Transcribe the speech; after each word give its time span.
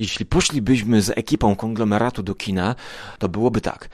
jeśli 0.00 0.26
poszlibyśmy 0.26 1.02
z 1.02 1.10
ekipą 1.10 1.56
konglomeratu 1.56 2.22
do 2.22 2.34
kina, 2.34 2.74
to 3.18 3.28
byłoby 3.28 3.60
tak. 3.60 3.88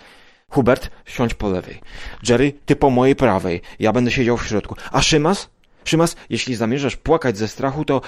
Hubert, 0.48 0.90
siądź 1.06 1.34
po 1.34 1.48
lewej. 1.48 1.80
Jerry, 2.28 2.52
ty 2.66 2.76
po 2.76 2.90
mojej 2.90 3.16
prawej. 3.16 3.60
Ja 3.78 3.92
będę 3.92 4.10
siedział 4.10 4.36
w 4.36 4.46
środku. 4.46 4.74
A 4.92 5.02
Szymas? 5.02 5.48
Szymas, 5.84 6.16
jeśli 6.30 6.54
zamierzasz 6.54 6.96
płakać 6.96 7.38
ze 7.38 7.48
strachu, 7.48 7.84
to 7.84 8.00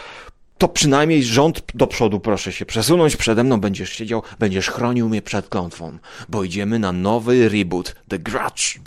to 0.59 0.69
przynajmniej 0.69 1.25
rząd 1.25 1.63
do 1.75 1.87
przodu 1.87 2.21
proszę 2.21 2.53
się 2.53 2.67
przesunąć 2.67 3.17
przede 3.17 3.45
mną, 3.45 3.61
będziesz 3.61 3.93
siedział, 3.93 4.23
będziesz 4.39 4.69
chronił 4.69 5.09
mnie 5.09 5.23
przed 5.23 5.49
klątwą, 5.49 5.99
bo 6.29 6.45
idziemy 6.45 6.79
na 6.79 6.93
nowy 6.93 7.49
reboot, 7.49 7.95
The 8.09 8.19
Grudge. 8.19 8.79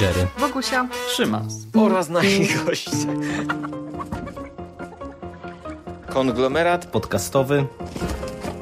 Jerry. 0.00 0.26
Wokusia. 0.38 0.88
Szymas. 1.08 1.54
oraz 1.74 2.08
nasi 2.08 2.48
goście. 2.66 2.90
Konglomerat 6.08 6.86
Podcastowy. 6.86 7.66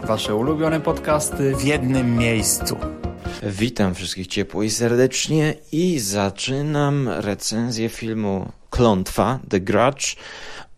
Wasze 0.05 0.35
ulubione 0.35 0.81
podcasty 0.81 1.57
w 1.57 1.65
jednym 1.65 2.17
miejscu. 2.17 2.77
Witam 3.43 3.95
wszystkich 3.95 4.27
ciepło 4.27 4.62
i 4.62 4.71
serdecznie 4.71 5.55
i 5.73 5.98
zaczynam 5.98 7.09
recenzję 7.09 7.89
filmu 7.89 8.53
Klątwa, 8.70 9.39
The 9.48 9.61
Grudge, 9.61 10.17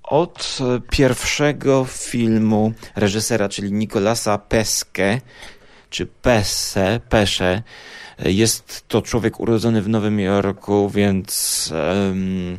od 0.03 0.59
pierwszego 0.91 1.85
filmu 1.85 2.73
reżysera, 2.97 3.49
czyli 3.49 3.73
Nicolasa 3.73 4.39
Pesce, 4.39 5.21
czy 5.91 6.07
Pesse, 6.07 7.01
Pesze. 7.09 7.63
Jest 8.19 8.85
to 8.89 9.03
człowiek 9.03 9.41
urodzony 9.41 9.83
w 9.83 9.89
Nowym 9.89 10.21
Jorku, 10.21 10.91
więc 10.91 11.73
um, 11.73 12.59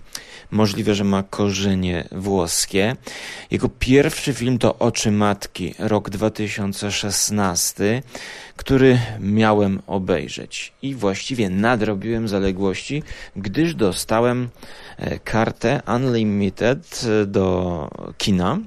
możliwe, 0.52 0.96
że 0.96 1.04
ma 1.04 1.24
korzenie 1.24 2.08
włoskie. 2.12 2.96
Jego 3.52 3.70
pierwszy 3.70 4.34
film 4.34 4.58
to 4.58 4.78
Oczy 4.80 5.12
Matki, 5.12 5.74
rok 5.80 6.10
2016, 6.10 8.04
który 8.56 9.00
miałem 9.20 9.82
obejrzeć. 9.88 10.74
I 10.82 10.96
właściwie 10.96 11.50
nadrobiłem 11.50 12.28
zaległości, 12.28 13.04
gdyż 13.36 13.76
dostałem 13.76 14.50
e, 14.98 15.20
kartę 15.20 15.82
Unlimited 15.96 17.06
e, 17.22 17.26
do 17.26 17.90
kina. 18.18 18.60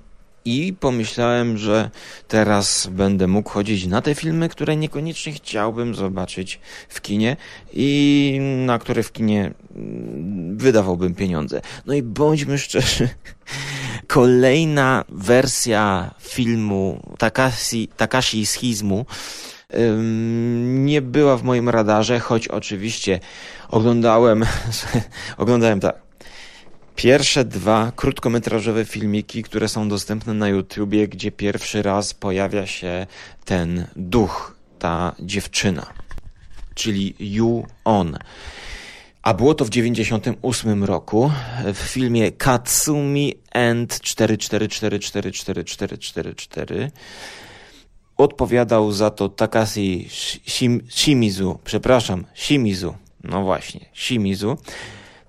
I 0.48 0.72
pomyślałem, 0.72 1.58
że 1.58 1.90
teraz 2.28 2.86
będę 2.86 3.26
mógł 3.26 3.50
chodzić 3.50 3.86
na 3.86 4.02
te 4.02 4.14
filmy, 4.14 4.48
które 4.48 4.76
niekoniecznie 4.76 5.32
chciałbym 5.32 5.94
zobaczyć 5.94 6.60
w 6.88 7.00
kinie 7.00 7.36
i 7.72 8.38
na 8.66 8.78
które 8.78 9.02
w 9.02 9.12
kinie 9.12 9.54
mm, 9.76 10.56
wydawałbym 10.56 11.14
pieniądze. 11.14 11.60
No 11.86 11.94
i 11.94 12.02
bądźmy 12.02 12.58
szczerzy, 12.58 13.08
kolejna 14.06 15.04
wersja 15.08 16.14
filmu 16.20 17.14
Takashi, 17.18 17.88
Takashi 17.96 18.46
Schizmu 18.46 19.06
nie 20.64 21.02
była 21.02 21.36
w 21.36 21.42
moim 21.42 21.68
radarze, 21.68 22.20
choć 22.20 22.48
oczywiście 22.48 23.20
oglądałem, 23.68 24.44
oglądałem 25.36 25.80
tak, 25.80 26.07
pierwsze 26.98 27.44
dwa 27.44 27.92
krótkometrażowe 27.96 28.84
filmiki, 28.84 29.42
które 29.42 29.68
są 29.68 29.88
dostępne 29.88 30.34
na 30.34 30.48
YouTubie, 30.48 31.08
gdzie 31.08 31.32
pierwszy 31.32 31.82
raz 31.82 32.14
pojawia 32.14 32.66
się 32.66 33.06
ten 33.44 33.86
duch, 33.96 34.56
ta 34.78 35.14
dziewczyna, 35.20 35.86
czyli 36.74 37.14
Yu 37.18 37.66
On. 37.84 38.18
A 39.22 39.34
było 39.34 39.54
to 39.54 39.64
w 39.64 39.70
98 39.70 40.84
roku 40.84 41.32
w 41.74 41.78
filmie 41.78 42.32
Katsumi 42.32 43.34
and 43.52 43.94
44444444. 43.94 46.90
Odpowiadał 48.16 48.92
za 48.92 49.10
to 49.10 49.28
Takashi 49.28 50.08
Shim 50.46 50.80
Shimizu, 50.88 51.58
przepraszam, 51.64 52.24
Shimizu. 52.34 52.94
No 53.24 53.42
właśnie, 53.42 53.80
Shimizu. 53.92 54.58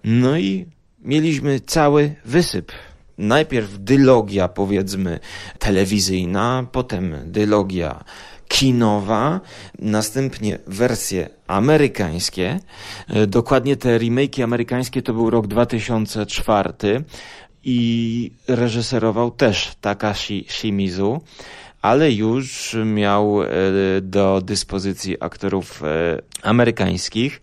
No 0.03 0.38
i 0.38 0.66
mieliśmy 1.02 1.60
cały 1.60 2.16
wysyp. 2.26 2.72
Najpierw 3.18 3.80
dylogia, 3.80 4.48
powiedzmy, 4.48 5.20
telewizyjna, 5.60 6.68
potem 6.72 7.16
dylogia 7.26 8.04
kinowa, 8.48 9.42
następnie 9.80 10.60
wersje 10.68 11.30
amerykańskie. 11.48 12.60
Dokładnie 13.28 13.76
te 13.76 14.00
remake'i 14.00 14.44
amerykańskie 14.44 15.02
to 15.02 15.14
był 15.14 15.30
rok 15.30 15.48
2004 15.48 16.74
i 17.64 18.31
reżyserował 18.48 19.31
też 19.31 19.76
Takashi 19.81 20.46
Shimizu 20.50 21.22
ale 21.81 22.12
już 22.12 22.75
miał 22.85 23.40
do 24.01 24.41
dyspozycji 24.41 25.17
aktorów 25.19 25.84
amerykańskich. 26.44 27.41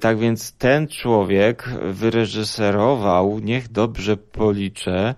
Tak 0.00 0.18
więc 0.18 0.52
ten 0.52 0.88
człowiek 0.88 1.68
wyreżyserował, 1.82 3.38
niech 3.38 3.72
dobrze 3.72 4.16
policzę, 4.16 5.14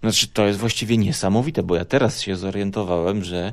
znaczy 0.00 0.28
to 0.28 0.46
jest 0.46 0.58
właściwie 0.58 0.96
niesamowite, 0.96 1.62
bo 1.62 1.76
ja 1.76 1.84
teraz 1.84 2.20
się 2.20 2.36
zorientowałem, 2.36 3.24
że 3.24 3.52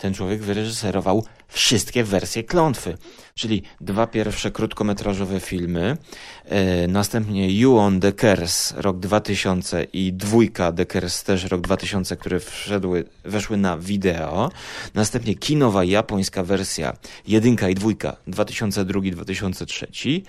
ten 0.00 0.14
człowiek 0.14 0.42
wyreżyserował 0.42 1.24
wszystkie 1.48 2.04
wersje 2.04 2.44
klątwy, 2.44 2.96
czyli 3.34 3.62
dwa 3.80 4.06
pierwsze 4.06 4.50
krótkometrażowe 4.50 5.40
filmy, 5.40 5.96
e, 6.44 6.88
następnie 6.88 7.58
You 7.58 7.78
on 7.78 8.00
the 8.00 8.12
Curse 8.12 8.82
rok 8.82 8.98
2000 8.98 9.84
i 9.92 10.12
dwójka 10.12 10.72
The 10.72 10.86
Curse 10.86 11.24
też 11.24 11.44
rok 11.44 11.60
2000, 11.60 12.16
które 12.16 12.40
wszedły, 12.40 13.04
weszły 13.24 13.56
na 13.56 13.78
wideo, 13.78 14.50
następnie 14.94 15.34
kinowa 15.34 15.84
japońska 15.84 16.42
wersja 16.42 16.96
jedynka 17.26 17.68
i 17.68 17.74
dwójka 17.74 18.16
2002-2003, 18.28 20.20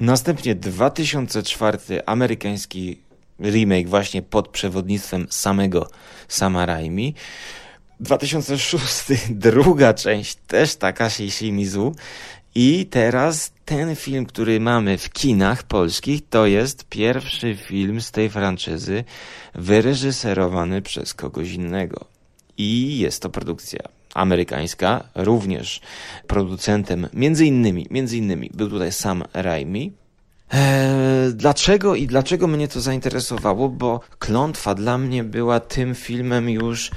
następnie 0.00 0.54
2004 0.54 1.78
amerykański 2.06 2.98
remake 3.40 3.88
właśnie 3.88 4.22
pod 4.22 4.48
przewodnictwem 4.48 5.26
samego 5.30 5.90
Sama 6.28 6.66
Raimi, 6.66 7.14
2006, 8.02 9.04
druga 9.30 9.94
część, 9.94 10.34
też 10.46 10.76
Takashi 10.76 11.30
Shimizu. 11.30 11.94
I 12.54 12.86
teraz 12.90 13.52
ten 13.64 13.96
film, 13.96 14.26
który 14.26 14.60
mamy 14.60 14.98
w 14.98 15.10
kinach 15.10 15.62
polskich, 15.62 16.20
to 16.30 16.46
jest 16.46 16.84
pierwszy 16.84 17.56
film 17.56 18.00
z 18.00 18.10
tej 18.10 18.30
franczyzy 18.30 19.04
wyreżyserowany 19.54 20.82
przez 20.82 21.14
kogoś 21.14 21.52
innego. 21.52 22.04
I 22.58 22.98
jest 22.98 23.22
to 23.22 23.30
produkcja 23.30 23.80
amerykańska, 24.14 25.04
również 25.14 25.80
producentem, 26.26 27.08
między 27.12 27.46
innymi, 27.46 27.86
między 27.90 28.16
innymi 28.16 28.50
był 28.54 28.70
tutaj 28.70 28.92
sam 28.92 29.24
Raimi, 29.34 29.92
Eee, 30.52 31.32
dlaczego 31.34 31.94
i 31.94 32.06
dlaczego 32.06 32.46
mnie 32.46 32.68
to 32.68 32.80
zainteresowało? 32.80 33.68
Bo 33.68 34.00
Klątwa 34.18 34.74
dla 34.74 34.98
mnie 34.98 35.24
była 35.24 35.60
tym 35.60 35.94
filmem 35.94 36.50
już 36.50 36.90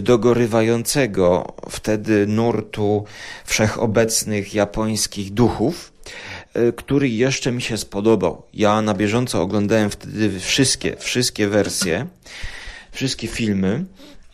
dogorywającego 0.00 1.54
wtedy 1.70 2.26
nurtu 2.26 3.04
wszechobecnych 3.44 4.54
japońskich 4.54 5.34
duchów, 5.34 5.92
e, 6.54 6.72
który 6.72 7.08
jeszcze 7.08 7.52
mi 7.52 7.62
się 7.62 7.76
spodobał. 7.78 8.42
Ja 8.54 8.82
na 8.82 8.94
bieżąco 8.94 9.42
oglądałem 9.42 9.90
wtedy 9.90 10.40
wszystkie, 10.40 10.96
wszystkie 10.96 11.48
wersje, 11.48 12.06
wszystkie 12.92 13.28
filmy 13.28 13.84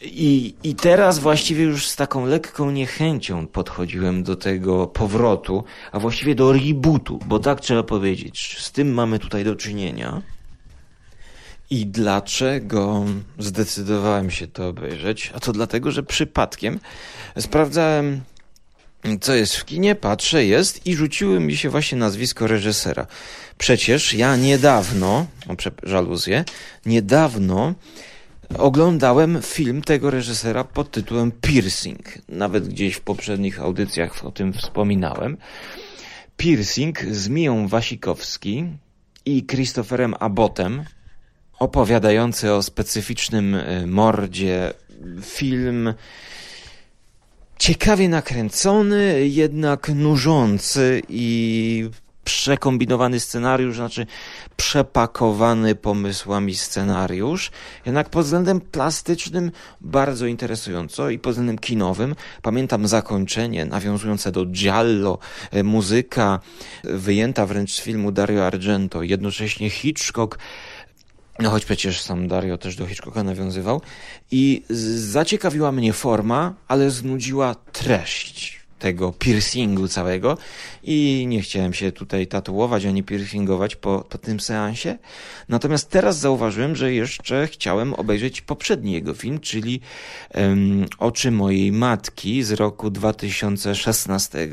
i, 0.05 0.55
I 0.63 0.75
teraz 0.75 1.19
właściwie 1.19 1.65
już 1.65 1.89
z 1.89 1.97
taką 1.97 2.27
lekką 2.27 2.71
niechęcią 2.71 3.47
podchodziłem 3.47 4.23
do 4.23 4.37
tego 4.37 4.87
powrotu, 4.87 5.65
a 5.93 5.99
właściwie 5.99 6.35
do 6.35 6.53
rebootu, 6.53 7.21
bo 7.27 7.39
tak 7.39 7.61
trzeba 7.61 7.83
powiedzieć. 7.83 8.57
Z 8.61 8.73
tym 8.73 8.95
mamy 8.95 9.19
tutaj 9.19 9.45
do 9.45 9.57
czynienia. 9.57 10.23
I 11.71 11.87
dlaczego 11.87 13.05
zdecydowałem 13.39 14.31
się 14.31 14.47
to 14.47 14.69
obejrzeć? 14.69 15.33
A 15.35 15.41
to 15.41 15.53
dlatego, 15.53 15.91
że 15.91 16.03
przypadkiem 16.03 16.81
sprawdzałem, 17.39 18.21
co 19.21 19.35
jest 19.35 19.57
w 19.57 19.65
kinie, 19.65 19.95
patrzę, 19.95 20.45
jest 20.45 20.87
i 20.87 20.97
rzuciły 20.97 21.41
mi 21.41 21.57
się 21.57 21.71
właśnie 21.71 21.99
nazwisko 21.99 22.47
reżysera. 22.47 23.07
Przecież 23.59 24.15
ja 24.15 24.37
niedawno, 24.37 25.27
no 25.47 25.55
żaluzję, 25.83 26.45
niedawno 26.87 27.75
Oglądałem 28.59 29.43
film 29.43 29.83
tego 29.83 30.11
reżysera 30.11 30.65
pod 30.65 30.91
tytułem 30.91 31.33
Piercing. 31.41 32.01
Nawet 32.29 32.69
gdzieś 32.69 32.95
w 32.95 33.01
poprzednich 33.01 33.61
audycjach 33.61 34.25
o 34.25 34.31
tym 34.31 34.53
wspominałem. 34.53 35.37
Piercing 36.37 37.01
z 37.01 37.29
Miją 37.29 37.69
Wasikowski 37.69 38.65
i 39.27 39.47
Christopherem 39.47 40.15
Abbottem, 40.21 40.85
opowiadający 41.59 42.53
o 42.53 42.63
specyficznym 42.63 43.55
e, 43.55 43.87
mordzie 43.87 44.75
film 45.23 45.95
ciekawie 47.59 48.09
nakręcony, 48.09 49.29
jednak 49.29 49.89
nużący 49.89 51.03
i 51.09 51.91
przekombinowany 52.25 53.21
scenariusz, 53.21 53.77
znaczy 53.77 54.07
przepakowany 54.57 55.75
pomysłami 55.75 56.55
scenariusz, 56.55 57.51
jednak 57.87 58.09
pod 58.11 58.25
względem 58.25 58.61
plastycznym 58.61 59.51
bardzo 59.81 60.27
interesująco 60.27 61.11
i 61.11 61.19
pod 61.19 61.33
względem 61.33 61.59
kinowym. 61.59 62.15
Pamiętam 62.43 62.89
zakończenie 62.89 63.65
nawiązujące 63.65 64.33
do 64.33 64.47
Giallo, 64.47 65.19
e, 65.51 65.63
muzyka 65.63 66.41
wyjęta 66.85 67.47
wręcz 67.47 67.73
z 67.73 67.81
filmu 67.81 68.13
Dario 68.13 68.47
Argento, 68.47 69.03
jednocześnie 69.03 69.71
Hitchcock 69.71 70.39
no 71.39 71.51
choć 71.51 71.65
przecież 71.65 72.01
sam 72.01 72.29
Dario 72.29 72.59
też 72.59 72.77
do 72.77 72.87
Hitchcocka 72.87 73.23
nawiązywał. 73.23 73.81
I 74.31 74.63
zaciekawiła 75.11 75.73
mnie 75.73 75.93
forma, 75.93 76.55
ale 76.69 76.91
znudziła 76.91 77.55
treść 77.55 78.64
tego 78.85 79.13
piercingu 79.13 79.89
całego 79.89 80.39
i 80.83 81.25
nie 81.29 81.41
chciałem 81.41 81.73
się 81.73 81.93
tutaj 81.93 82.27
tatuować 82.27 82.85
ani 82.85 83.03
piercingować 83.03 83.77
po, 83.77 84.05
po 84.09 84.19
tym 84.19 84.41
seansie. 84.41 84.99
Natomiast 85.49 85.91
teraz 85.91 86.19
zauważyłem, 86.19 86.77
że 86.77 86.93
jeszcze 86.93 87.47
chciałem 87.47 87.95
obejrzeć 87.95 88.41
poprzedni 88.41 88.93
jego 88.93 89.15
film, 89.15 89.41
czyli 89.41 89.81
um, 90.35 90.87
Oczy 90.99 91.31
mojej 91.31 91.73
matki 91.73 92.43
z 92.43 92.53
roku 92.53 92.91
2016. 92.91 94.49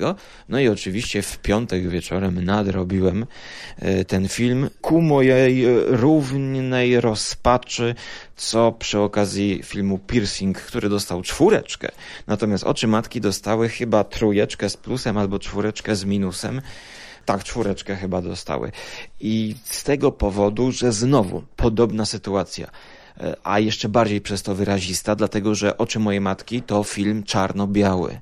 No 0.49 0.59
i 0.59 0.67
oczywiście 0.67 1.21
w 1.21 1.37
piątek 1.39 1.89
wieczorem 1.89 2.45
nadrobiłem 2.45 3.25
e, 3.79 4.05
ten 4.05 4.27
film 4.27 4.69
ku 4.81 5.01
mojej 5.01 5.65
równej 5.87 7.01
rozpaczy 7.01 7.95
co 8.35 8.71
przy 8.71 8.99
okazji 8.99 9.63
filmu 9.63 9.99
Piercing, 10.07 10.61
który 10.61 10.89
dostał 10.89 11.21
czwóreczkę. 11.21 11.91
Natomiast 12.27 12.63
Oczy 12.63 12.87
Matki 12.87 13.21
dostały 13.21 13.69
chyba 13.69 14.03
trójeczkę 14.03 14.69
z 14.69 14.77
plusem 14.77 15.17
albo 15.17 15.39
czwóreczkę 15.39 15.95
z 15.95 16.05
minusem. 16.05 16.61
Tak, 17.25 17.43
czwóreczkę 17.43 17.95
chyba 17.95 18.21
dostały. 18.21 18.71
I 19.19 19.55
z 19.63 19.83
tego 19.83 20.11
powodu, 20.11 20.71
że 20.71 20.91
znowu 20.91 21.43
podobna 21.55 22.05
sytuacja 22.05 22.67
a 23.43 23.59
jeszcze 23.59 23.89
bardziej 23.89 24.21
przez 24.21 24.43
to 24.43 24.55
wyrazista, 24.55 25.15
dlatego 25.15 25.55
że 25.55 25.77
Oczy 25.77 25.99
mojej 25.99 26.21
matki 26.21 26.61
to 26.61 26.83
film 26.83 27.23
czarno-biały. 27.23 28.19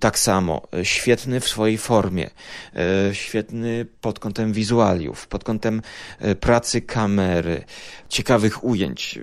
Tak 0.00 0.18
samo, 0.18 0.62
e, 0.74 0.84
świetny 0.84 1.40
w 1.40 1.48
swojej 1.48 1.78
formie, 1.78 2.30
e, 2.74 3.14
świetny 3.14 3.86
pod 4.00 4.18
kątem 4.18 4.52
wizualiów, 4.52 5.26
pod 5.26 5.44
kątem 5.44 5.82
e, 6.18 6.34
pracy 6.34 6.80
kamery, 6.80 7.64
ciekawych 8.08 8.64
ujęć, 8.64 9.18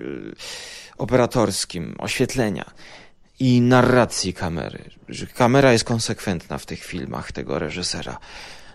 operatorskim, 0.98 1.94
oświetlenia 1.98 2.70
i 3.40 3.60
narracji 3.60 4.34
kamery. 4.34 4.84
Kamera 5.34 5.72
jest 5.72 5.84
konsekwentna 5.84 6.58
w 6.58 6.66
tych 6.66 6.84
filmach 6.84 7.32
tego 7.32 7.58
reżysera. 7.58 8.18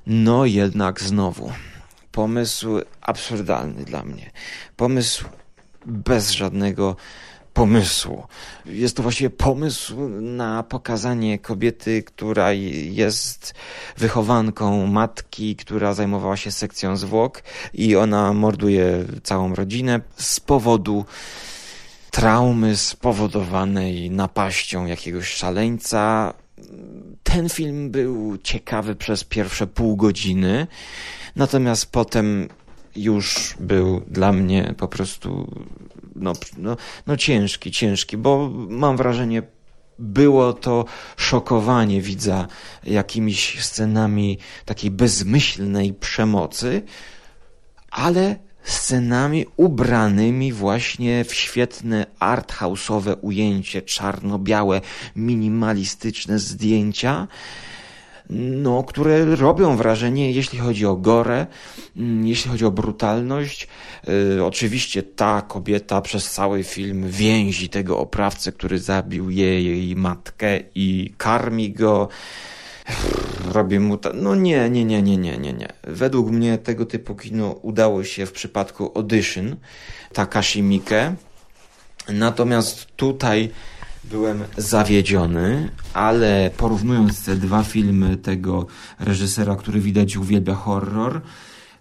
No 0.07 0.45
jednak 0.45 1.01
znowu, 1.01 1.51
pomysł 2.11 2.81
absurdalny 3.01 3.85
dla 3.85 4.03
mnie. 4.03 4.31
Pomysł 4.75 5.25
bez 5.85 6.31
żadnego 6.31 6.95
pomysłu. 7.53 8.23
Jest 8.65 8.97
to 8.97 9.03
właściwie 9.03 9.29
pomysł 9.29 10.09
na 10.21 10.63
pokazanie 10.63 11.39
kobiety, 11.39 12.03
która 12.03 12.51
jest 12.51 13.53
wychowanką 13.97 14.87
matki, 14.87 15.55
która 15.55 15.93
zajmowała 15.93 16.37
się 16.37 16.51
sekcją 16.51 16.97
zwłok 16.97 17.43
i 17.73 17.95
ona 17.95 18.33
morduje 18.33 19.05
całą 19.23 19.55
rodzinę 19.55 20.01
z 20.15 20.39
powodu 20.39 21.05
traumy 22.11 22.77
spowodowanej 22.77 24.11
napaścią 24.11 24.85
jakiegoś 24.85 25.27
szaleńca. 25.27 26.33
Ten 27.23 27.49
film 27.49 27.91
był 27.91 28.37
ciekawy 28.37 28.95
przez 28.95 29.23
pierwsze 29.23 29.67
pół 29.67 29.95
godziny, 29.95 30.67
natomiast 31.35 31.91
potem 31.91 32.47
już 32.95 33.55
był 33.59 34.01
dla 34.07 34.31
mnie 34.31 34.73
po 34.77 34.87
prostu 34.87 35.47
no, 36.15 36.33
no, 36.57 36.77
no 37.07 37.17
ciężki, 37.17 37.71
ciężki, 37.71 38.17
bo 38.17 38.49
mam 38.69 38.97
wrażenie, 38.97 39.43
było 39.99 40.53
to 40.53 40.85
szokowanie 41.17 42.01
widza 42.01 42.47
jakimiś 42.83 43.63
scenami 43.63 44.37
takiej 44.65 44.91
bezmyślnej 44.91 45.93
przemocy, 45.93 46.81
ale 47.91 48.35
scenami 48.63 49.45
ubranymi 49.57 50.53
właśnie 50.53 51.25
w 51.25 51.33
świetne 51.33 52.05
arthouse'owe 52.19 53.15
ujęcie, 53.21 53.81
czarno-białe, 53.81 54.81
minimalistyczne 55.15 56.39
zdjęcia, 56.39 57.27
no, 58.29 58.83
które 58.83 59.35
robią 59.35 59.77
wrażenie, 59.77 60.31
jeśli 60.31 60.59
chodzi 60.59 60.85
o 60.85 60.95
gorę, 60.95 61.47
mm, 61.97 62.27
jeśli 62.27 62.51
chodzi 62.51 62.65
o 62.65 62.71
brutalność. 62.71 63.67
Yy, 64.07 64.45
oczywiście 64.45 65.03
ta 65.03 65.41
kobieta 65.41 66.01
przez 66.01 66.31
cały 66.31 66.63
film 66.63 67.09
więzi 67.09 67.69
tego 67.69 67.99
oprawcę, 67.99 68.51
który 68.51 68.79
zabił 68.79 69.29
jej, 69.29 69.65
jej 69.65 69.95
matkę 69.95 70.59
i 70.75 71.13
karmi 71.17 71.71
go. 71.71 72.07
Robi 73.51 73.79
mu 73.79 73.97
to. 73.97 74.13
No 74.13 74.35
nie, 74.35 74.69
nie, 74.69 74.85
nie, 74.85 75.01
nie, 75.01 75.17
nie, 75.17 75.37
nie, 75.37 75.53
nie. 75.53 75.67
Według 75.83 76.31
mnie 76.31 76.57
tego 76.57 76.85
typu 76.85 77.15
kino 77.15 77.51
udało 77.51 78.03
się 78.03 78.25
w 78.25 78.31
przypadku 78.31 78.91
Audition, 78.95 79.55
Takashi 80.13 80.63
Miike. 80.63 81.15
Natomiast 82.09 82.85
tutaj 82.95 83.49
byłem 84.03 84.43
zawiedziony, 84.57 85.69
ale 85.93 86.51
porównując 86.57 87.25
te 87.25 87.35
dwa 87.35 87.63
filmy 87.63 88.17
tego 88.17 88.67
reżysera, 88.99 89.55
który 89.55 89.79
widać 89.79 90.17
uwielbia 90.17 90.55
horror, 90.55 91.21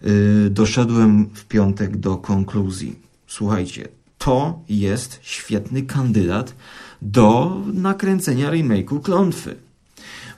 yy, 0.01 0.49
doszedłem 0.49 1.29
w 1.33 1.45
piątek 1.45 1.97
do 1.97 2.17
konkluzji. 2.17 2.95
Słuchajcie, 3.27 3.87
to 4.17 4.59
jest 4.69 5.19
świetny 5.21 5.81
kandydat 5.81 6.55
do 7.01 7.57
nakręcenia 7.73 8.51
remake'u 8.51 9.01
Klątwy. 9.01 9.55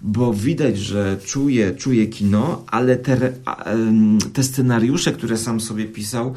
Bo 0.02 0.34
widać, 0.34 0.78
że 0.78 1.18
czuje, 1.26 1.76
czuje 1.76 2.08
kino, 2.08 2.64
ale 2.68 2.96
te, 2.96 3.32
te 4.34 4.44
scenariusze, 4.44 5.12
które 5.12 5.38
sam 5.38 5.62
sobie 5.62 5.86
pisał, 5.86 6.34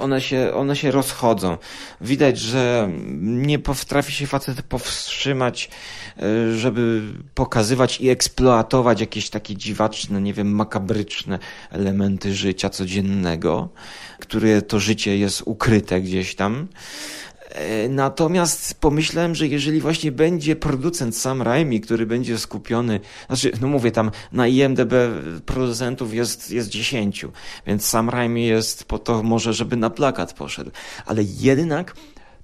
one 0.00 0.20
się, 0.20 0.54
one 0.54 0.76
się 0.76 0.90
rozchodzą. 0.90 1.56
Widać, 2.00 2.38
że 2.38 2.88
nie 3.20 3.58
potrafi 3.58 4.12
się 4.12 4.26
facet 4.26 4.62
powstrzymać, 4.62 5.70
e, 6.16 6.52
żeby 6.52 7.02
pokazywać 7.34 8.00
i 8.00 8.08
eksploatować 8.08 9.00
jakieś 9.00 9.30
takie 9.30 9.56
dziwaczne, 9.56 10.20
nie 10.20 10.34
wiem, 10.34 10.54
makabryczne 10.54 11.38
elementy 11.70 12.34
życia 12.34 12.70
codziennego, 12.70 13.68
które 14.18 14.62
to 14.62 14.80
życie 14.80 15.18
jest 15.18 15.42
ukryte 15.44 16.00
gdzieś 16.00 16.34
tam. 16.34 16.68
E, 17.48 17.88
natomiast 17.88 18.74
pomyślałem, 18.80 19.34
że 19.34 19.46
jeżeli 19.46 19.80
właśnie 19.80 20.12
będzie 20.12 20.56
producent 20.56 21.16
Sam 21.16 21.42
Raimi, 21.42 21.80
który 21.80 22.06
będzie 22.06 22.38
skupiony, 22.38 23.00
znaczy, 23.26 23.52
no 23.60 23.68
mówię 23.68 23.90
tam, 23.90 24.10
na 24.32 24.46
IMDB 24.48 24.92
producentów 25.46 26.14
jest, 26.14 26.50
jest 26.50 26.68
10, 26.68 27.26
więc 27.66 27.86
Sam 27.86 28.10
Raimi 28.10 28.46
jest 28.46 28.84
po 28.84 28.98
to 28.98 29.22
może, 29.22 29.52
żeby 29.52 29.76
na 29.76 29.90
plakat 29.90 30.32
poszedł, 30.32 30.70
ale 31.06 31.22
jednak 31.22 31.94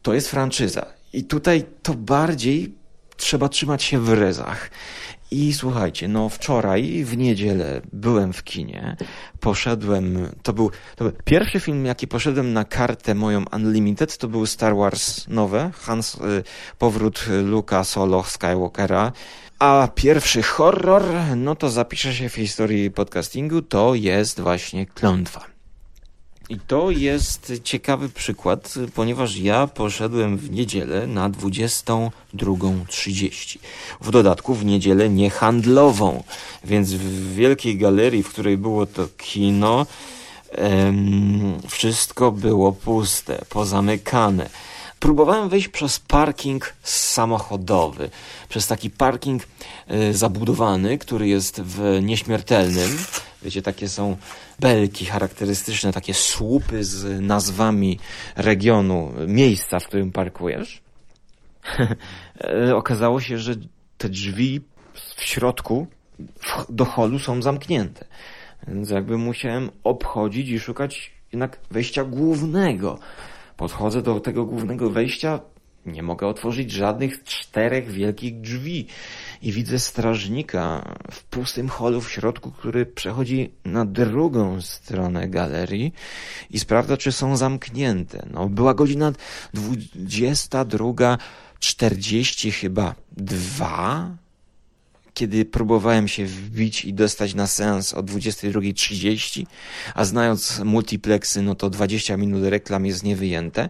to 0.03 0.15
jest 0.15 0.29
franczyza 0.29 0.87
i 1.13 1.25
tutaj 1.25 1.65
to 1.83 1.95
bardziej 1.95 2.75
trzeba 3.17 3.49
trzymać 3.49 3.83
się 3.83 3.99
w 3.99 4.09
ryzach. 4.13 4.71
I 5.35 5.55
słuchajcie, 5.55 6.09
no 6.09 6.29
wczoraj 6.29 7.05
w 7.05 7.17
niedzielę 7.17 7.81
byłem 7.93 8.33
w 8.33 8.45
kinie, 8.45 8.97
poszedłem, 9.41 10.29
to 10.43 10.53
był, 10.53 10.71
to 10.97 11.05
był 11.05 11.13
pierwszy 11.25 11.61
film, 11.61 11.87
jaki 11.87 12.09
poszedłem 12.09 12.53
na 12.53 12.65
kartę 12.65 13.15
moją 13.15 13.45
Unlimited, 13.53 14.19
to 14.19 14.29
był 14.29 14.47
Star 14.47 14.77
Wars 14.77 15.29
nowe, 15.29 15.71
Hans, 15.75 16.15
y, 16.15 16.19
powrót 16.79 17.27
Luka 17.45 17.85
Solo 17.85 18.23
Skywalkera, 18.23 19.13
a 19.59 19.89
pierwszy 19.95 20.43
horror, 20.43 21.03
no 21.37 21.57
to 21.57 21.71
zapisze 21.71 22.15
się 22.15 22.29
w 22.29 22.35
historii 22.35 22.91
podcastingu, 22.91 23.63
to 23.63 23.95
jest 23.95 24.41
właśnie 24.41 24.87
Klątwa. 24.87 25.54
I 26.49 26.59
to 26.59 26.91
jest 26.91 27.53
ciekawy 27.63 28.09
przykład, 28.09 28.75
ponieważ 28.95 29.37
ja 29.37 29.67
poszedłem 29.67 30.37
w 30.37 30.51
niedzielę 30.51 31.07
na 31.07 31.31
22.30. 31.31 33.59
W 34.01 34.11
dodatku 34.11 34.55
w 34.55 34.65
niedzielę 34.65 35.11
niehandlową, 35.11 36.23
więc 36.65 36.93
w 36.93 37.35
wielkiej 37.35 37.79
galerii, 37.79 38.23
w 38.23 38.29
której 38.29 38.57
było 38.57 38.87
to 38.87 39.09
kino, 39.19 39.87
em, 40.51 41.61
wszystko 41.69 42.33
było 42.33 42.73
puste, 42.73 43.45
pozamykane. 43.49 44.51
Próbowałem 45.01 45.49
wejść 45.49 45.69
przez 45.69 45.99
parking 45.99 46.75
samochodowy, 46.83 48.11
przez 48.49 48.67
taki 48.67 48.91
parking 48.91 49.43
y, 49.91 50.15
zabudowany, 50.15 50.99
który 50.99 51.29
jest 51.29 51.61
w 51.61 51.99
nieśmiertelnym. 52.03 52.99
Wiecie, 53.45 53.63
takie 53.63 53.89
są 53.89 54.17
belki 54.61 55.07
charakterystyczne, 55.07 55.93
takie 55.93 56.15
słupy 56.15 56.85
z 56.85 57.21
nazwami 57.21 57.99
regionu, 58.37 59.13
miejsca, 59.27 59.81
w 59.81 59.87
którym 59.87 60.13
parkujesz. 60.13 60.83
Okazało 62.75 63.21
się, 63.21 63.39
że 63.39 63.55
te 63.99 64.09
drzwi 64.09 64.61
w 65.17 65.23
środku 65.23 65.87
do 66.69 66.85
holu 66.85 67.19
są 67.19 67.43
zamknięte. 67.43 68.05
Więc 68.69 68.91
jakby 68.91 69.19
musiałem 69.19 69.71
obchodzić 69.85 70.49
i 70.49 70.61
szukać 70.61 71.13
jednak 71.33 71.61
wejścia 71.71 72.05
głównego. 72.05 72.99
Podchodzę 73.57 74.03
do 74.03 74.21
tego 74.21 74.45
głównego 74.45 74.91
wejścia, 74.91 75.41
nie 75.87 76.03
mogę 76.03 76.27
otworzyć 76.27 76.71
żadnych 76.71 77.25
czterech 77.25 77.91
wielkich 77.91 78.41
drzwi 78.41 78.87
i 79.45 79.53
widzę 79.53 79.79
strażnika 79.79 80.95
w 81.11 81.25
pustym 81.25 81.69
holu 81.69 82.01
w 82.01 82.11
środku, 82.11 82.51
który 82.51 82.87
przechodzi 82.87 83.55
na 83.65 83.85
drugą 83.85 84.61
stronę 84.61 85.29
galerii 85.29 85.93
i 86.51 86.59
sprawdza, 86.59 86.97
czy 86.97 87.13
są 87.13 87.37
zamknięte. 87.37 88.27
No, 88.31 88.49
była 88.49 88.75
godzina 88.75 89.13
22.40 89.55 92.53
chyba 92.53 92.95
dwa, 93.17 94.17
kiedy 95.15 95.45
próbowałem 95.45 96.09
się 96.09 96.27
wbić 96.27 96.85
i 96.85 96.95
dostać 96.95 97.35
na 97.35 97.47
seans 97.47 97.95
o 97.95 98.03
22.30, 98.03 99.47
a 99.95 100.05
znając 100.05 100.61
multiplexy, 100.65 101.43
no 101.43 101.55
to 101.55 101.71
20 101.71 102.17
minut 102.17 102.45
reklam 102.45 102.87
jest 102.87 103.03
niewyjęte. 103.03 103.69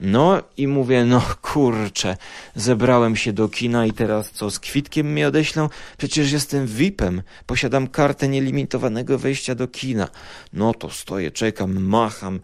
No 0.00 0.42
i 0.56 0.66
mówię, 0.66 1.04
no 1.04 1.22
kurczę, 1.42 2.16
zebrałem 2.54 3.16
się 3.16 3.32
do 3.32 3.48
kina 3.48 3.86
i 3.86 3.92
teraz 3.92 4.30
co, 4.30 4.50
z 4.50 4.60
kwitkiem 4.60 5.12
mnie 5.12 5.28
odeślą? 5.28 5.68
Przecież 5.98 6.32
jestem 6.32 6.66
VIP-em, 6.66 7.22
posiadam 7.46 7.86
kartę 7.88 8.28
nielimitowanego 8.28 9.18
wejścia 9.18 9.54
do 9.54 9.68
kina. 9.68 10.08
No 10.52 10.74
to 10.74 10.90
stoję, 10.90 11.30
czekam, 11.30 11.84
macham 11.84 12.40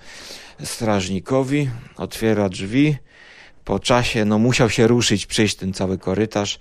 strażnikowi, 0.64 1.70
otwiera 1.96 2.48
drzwi, 2.48 2.96
po 3.64 3.78
czasie, 3.78 4.24
no 4.24 4.38
musiał 4.38 4.70
się 4.70 4.86
ruszyć, 4.86 5.26
przejść 5.26 5.56
ten 5.56 5.72
cały 5.72 5.98
korytarz. 5.98 6.58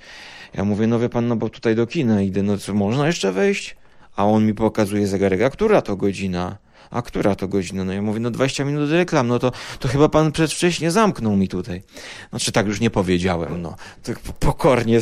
Ja 0.54 0.64
mówię, 0.64 0.88
no 0.88 1.00
wie 1.00 1.10
pan, 1.10 1.28
no 1.28 1.36
bo 1.36 1.50
tutaj 1.50 1.76
do 1.76 1.88
kina 1.88 2.22
idę, 2.22 2.44
no 2.44 2.58
co, 2.58 2.74
można 2.74 3.08
jeszcze 3.08 3.32
wejść? 3.32 3.76
A 4.16 4.26
on 4.26 4.46
mi 4.46 4.54
pokazuje 4.54 5.08
zegarek, 5.08 5.42
a 5.42 5.50
która 5.50 5.82
to 5.82 5.96
godzina? 5.96 6.58
A 6.92 7.02
która 7.02 7.36
to 7.36 7.48
godzina? 7.48 7.84
No 7.84 7.94
ja 7.94 8.02
mówię, 8.02 8.20
no 8.20 8.32
20 8.32 8.66
minut 8.66 8.92
reklam, 8.92 9.28
no 9.28 9.40
to, 9.40 9.52
to 9.80 9.88
chyba 9.88 10.10
pan 10.10 10.32
przedwcześnie 10.32 10.92
zamknął 10.92 11.36
mi 11.36 11.48
tutaj. 11.48 11.82
Znaczy 12.30 12.52
tak 12.52 12.68
już 12.68 12.80
nie 12.80 12.90
powiedziałem, 12.90 13.62
no. 13.62 13.76
Tak 14.04 14.20
pokornie, 14.20 15.00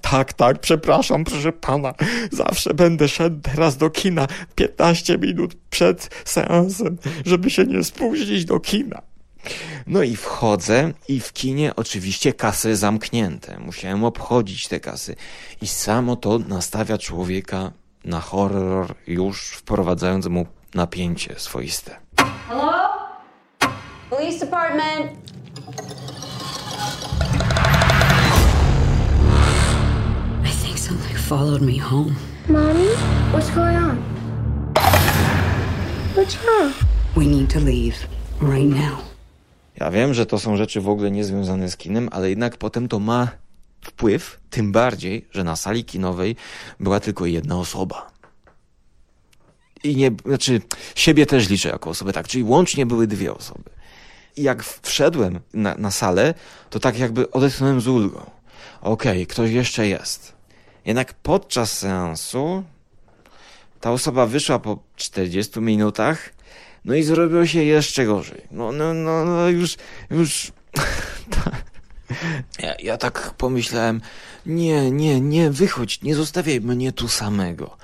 tak, 0.00 0.32
tak, 0.32 0.58
przepraszam, 0.58 1.24
proszę 1.24 1.52
pana, 1.52 1.94
zawsze 2.32 2.74
będę 2.74 3.08
szedł 3.08 3.40
teraz 3.40 3.76
do 3.76 3.90
kina 3.90 4.26
15 4.54 5.18
minut 5.18 5.54
przed 5.70 6.22
seansem, 6.24 6.98
żeby 7.26 7.50
się 7.50 7.64
nie 7.64 7.84
spóźnić 7.84 8.44
do 8.44 8.60
kina. 8.60 9.02
No 9.86 10.02
i 10.02 10.16
wchodzę 10.16 10.92
i 11.08 11.20
w 11.20 11.32
kinie 11.32 11.76
oczywiście 11.76 12.32
kasy 12.32 12.76
zamknięte. 12.76 13.58
Musiałem 13.58 14.04
obchodzić 14.04 14.68
te 14.68 14.80
kasy. 14.80 15.16
I 15.62 15.66
samo 15.66 16.16
to 16.16 16.38
nastawia 16.38 16.98
człowieka 16.98 17.72
na 18.04 18.20
horror, 18.20 18.94
już 19.06 19.48
wprowadzając 19.48 20.26
mu 20.26 20.46
napięcie 20.74 21.34
swoiste. 21.38 21.96
Hello? 22.48 22.88
Police 24.10 24.38
department. 24.46 25.12
I 30.44 30.50
think 30.64 30.78
something 30.78 31.18
followed 31.18 31.62
me 31.62 31.78
home. 31.78 32.14
Mommy, 32.48 32.88
what's 33.32 33.50
going 33.54 33.76
on? 33.76 33.98
What's 36.16 36.36
wrong? 36.44 36.72
We 37.16 37.26
need 37.26 37.50
to 37.50 37.60
leave 37.60 37.94
right 38.40 38.68
now. 38.68 39.09
Ja 39.80 39.90
wiem, 39.90 40.14
że 40.14 40.26
to 40.26 40.38
są 40.38 40.56
rzeczy 40.56 40.80
w 40.80 40.88
ogóle 40.88 41.10
niezwiązane 41.10 41.70
z 41.70 41.76
kinem, 41.76 42.08
ale 42.12 42.30
jednak 42.30 42.56
potem 42.56 42.88
to 42.88 42.98
ma 42.98 43.28
wpływ, 43.80 44.40
tym 44.50 44.72
bardziej, 44.72 45.26
że 45.30 45.44
na 45.44 45.56
sali 45.56 45.84
kinowej 45.84 46.36
była 46.80 47.00
tylko 47.00 47.26
jedna 47.26 47.58
osoba. 47.58 48.10
I 49.84 49.96
nie, 49.96 50.10
znaczy, 50.26 50.60
siebie 50.94 51.26
też 51.26 51.48
liczę 51.48 51.68
jako 51.68 51.90
osobę, 51.90 52.12
tak, 52.12 52.28
czyli 52.28 52.44
łącznie 52.44 52.86
były 52.86 53.06
dwie 53.06 53.34
osoby. 53.34 53.70
I 54.36 54.42
jak 54.42 54.64
wszedłem 54.82 55.40
na, 55.54 55.74
na 55.74 55.90
salę, 55.90 56.34
to 56.70 56.80
tak 56.80 56.98
jakby 56.98 57.30
odetchnąłem 57.30 57.80
z 57.80 57.88
ulgą. 57.88 58.18
Okej, 58.80 59.12
okay, 59.12 59.26
ktoś 59.26 59.50
jeszcze 59.50 59.88
jest. 59.88 60.32
Jednak 60.84 61.14
podczas 61.14 61.78
seansu 61.78 62.64
ta 63.80 63.92
osoba 63.92 64.26
wyszła 64.26 64.58
po 64.58 64.78
40 64.96 65.60
minutach 65.60 66.39
no 66.84 66.94
i 66.94 67.02
zrobiło 67.02 67.46
się 67.46 67.64
jeszcze 67.64 68.06
gorzej. 68.06 68.42
No, 68.50 68.72
no, 68.72 68.94
no, 68.94 69.24
no 69.24 69.48
już, 69.48 69.76
już... 70.10 70.52
Ja, 72.62 72.74
ja 72.82 72.96
tak 72.96 73.34
pomyślałem, 73.36 74.00
nie, 74.46 74.90
nie, 74.90 75.20
nie, 75.20 75.50
wychodź, 75.50 76.02
nie 76.02 76.14
zostawiaj 76.14 76.60
mnie 76.60 76.92
tu 76.92 77.08
samego. 77.08 77.76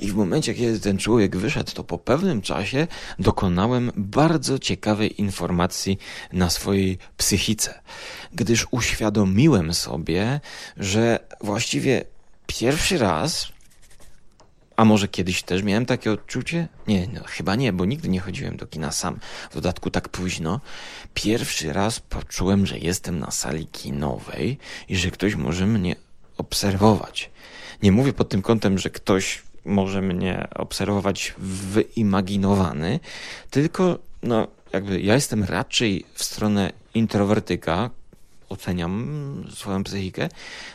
I 0.00 0.08
w 0.08 0.14
momencie, 0.14 0.54
kiedy 0.54 0.80
ten 0.80 0.98
człowiek 0.98 1.36
wyszedł, 1.36 1.72
to 1.72 1.84
po 1.84 1.98
pewnym 1.98 2.42
czasie 2.42 2.86
dokonałem 3.18 3.92
bardzo 3.96 4.58
ciekawej 4.58 5.20
informacji 5.20 5.98
na 6.32 6.50
swojej 6.50 6.98
psychice, 7.16 7.80
gdyż 8.32 8.66
uświadomiłem 8.70 9.74
sobie, 9.74 10.40
że 10.76 11.18
właściwie 11.40 12.04
pierwszy 12.46 12.98
raz 12.98 13.52
a 14.76 14.84
może 14.84 15.08
kiedyś 15.08 15.42
też 15.42 15.62
miałem 15.62 15.86
takie 15.86 16.12
odczucie? 16.12 16.68
Nie, 16.88 17.08
no, 17.14 17.20
chyba 17.26 17.54
nie, 17.56 17.72
bo 17.72 17.84
nigdy 17.84 18.08
nie 18.08 18.20
chodziłem 18.20 18.56
do 18.56 18.66
kina 18.66 18.92
sam. 18.92 19.18
W 19.50 19.54
dodatku 19.54 19.90
tak 19.90 20.08
późno. 20.08 20.60
Pierwszy 21.14 21.72
raz 21.72 22.00
poczułem, 22.00 22.66
że 22.66 22.78
jestem 22.78 23.18
na 23.18 23.30
sali 23.30 23.66
kinowej 23.66 24.58
i 24.88 24.96
że 24.96 25.10
ktoś 25.10 25.34
może 25.34 25.66
mnie 25.66 25.96
obserwować. 26.36 27.30
Nie 27.82 27.92
mówię 27.92 28.12
pod 28.12 28.28
tym 28.28 28.42
kątem, 28.42 28.78
że 28.78 28.90
ktoś 28.90 29.42
może 29.64 30.02
mnie 30.02 30.48
obserwować 30.54 31.34
wyimaginowany, 31.38 33.00
tylko 33.50 33.98
no, 34.22 34.48
jakby 34.72 35.00
ja 35.00 35.14
jestem 35.14 35.44
raczej 35.44 36.04
w 36.14 36.24
stronę 36.24 36.72
introwertyka, 36.94 37.90
oceniam 38.52 39.44
swoją 39.54 39.84
psychikę. 39.84 40.28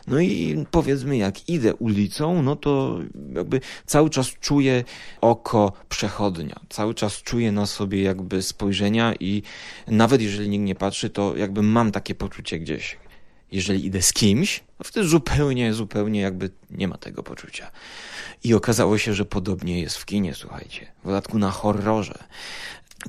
No 0.07 0.19
i 0.19 0.65
powiedzmy, 0.71 1.17
jak 1.17 1.49
idę 1.49 1.75
ulicą, 1.75 2.43
no 2.43 2.55
to 2.55 2.99
jakby 3.35 3.61
cały 3.85 4.09
czas 4.09 4.27
czuję 4.27 4.83
oko 5.21 5.73
przechodnia, 5.89 6.59
cały 6.69 6.93
czas 6.93 7.21
czuję 7.21 7.51
na 7.51 7.65
sobie 7.65 8.01
jakby 8.01 8.41
spojrzenia 8.41 9.13
i 9.19 9.43
nawet 9.87 10.21
jeżeli 10.21 10.49
nikt 10.49 10.65
nie 10.65 10.75
patrzy, 10.75 11.09
to 11.09 11.35
jakby 11.35 11.63
mam 11.63 11.91
takie 11.91 12.15
poczucie 12.15 12.59
gdzieś. 12.59 12.97
Jeżeli 13.51 13.85
idę 13.85 14.01
z 14.01 14.13
kimś, 14.13 14.63
no 14.79 14.83
wtedy 14.83 15.07
zupełnie, 15.07 15.73
zupełnie 15.73 16.21
jakby 16.21 16.49
nie 16.69 16.87
ma 16.87 16.97
tego 16.97 17.23
poczucia. 17.23 17.71
I 18.43 18.53
okazało 18.53 18.97
się, 18.97 19.13
że 19.13 19.25
podobnie 19.25 19.81
jest 19.81 19.97
w 19.97 20.05
kinie, 20.05 20.33
słuchajcie. 20.33 20.91
W 21.03 21.05
dodatku 21.05 21.39
na 21.39 21.51
horrorze. 21.51 22.23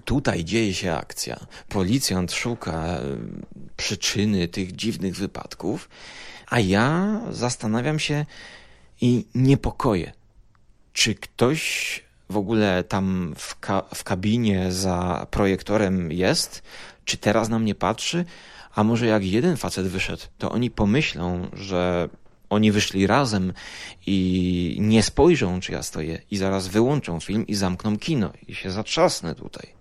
Tutaj 0.04 0.44
dzieje 0.44 0.74
się 0.74 0.94
akcja. 0.94 1.46
Policjant 1.68 2.32
szuka 2.32 2.72
e, 2.72 3.00
przyczyny 3.76 4.48
tych 4.48 4.76
dziwnych 4.76 5.16
wypadków, 5.16 5.88
a 6.46 6.60
ja 6.60 7.20
zastanawiam 7.30 7.98
się 7.98 8.26
i 9.00 9.26
niepokoję, 9.34 10.12
czy 10.92 11.14
ktoś 11.14 12.02
w 12.30 12.36
ogóle 12.36 12.84
tam 12.84 13.34
w, 13.36 13.58
ka 13.58 13.82
w 13.94 14.04
kabinie 14.04 14.72
za 14.72 15.26
projektorem 15.30 16.12
jest, 16.12 16.62
czy 17.04 17.16
teraz 17.16 17.48
na 17.48 17.58
mnie 17.58 17.74
patrzy, 17.74 18.24
a 18.74 18.84
może 18.84 19.06
jak 19.06 19.24
jeden 19.24 19.56
facet 19.56 19.86
wyszedł, 19.86 20.22
to 20.38 20.50
oni 20.50 20.70
pomyślą, 20.70 21.48
że 21.52 22.08
oni 22.50 22.72
wyszli 22.72 23.06
razem 23.06 23.52
i 24.06 24.76
nie 24.80 25.02
spojrzą, 25.02 25.60
czy 25.60 25.72
ja 25.72 25.82
stoję, 25.82 26.22
i 26.30 26.36
zaraz 26.36 26.68
wyłączą 26.68 27.20
film 27.20 27.46
i 27.46 27.54
zamkną 27.54 27.98
kino 27.98 28.32
i 28.48 28.54
się 28.54 28.70
zatrzasnę 28.70 29.34
tutaj. 29.34 29.77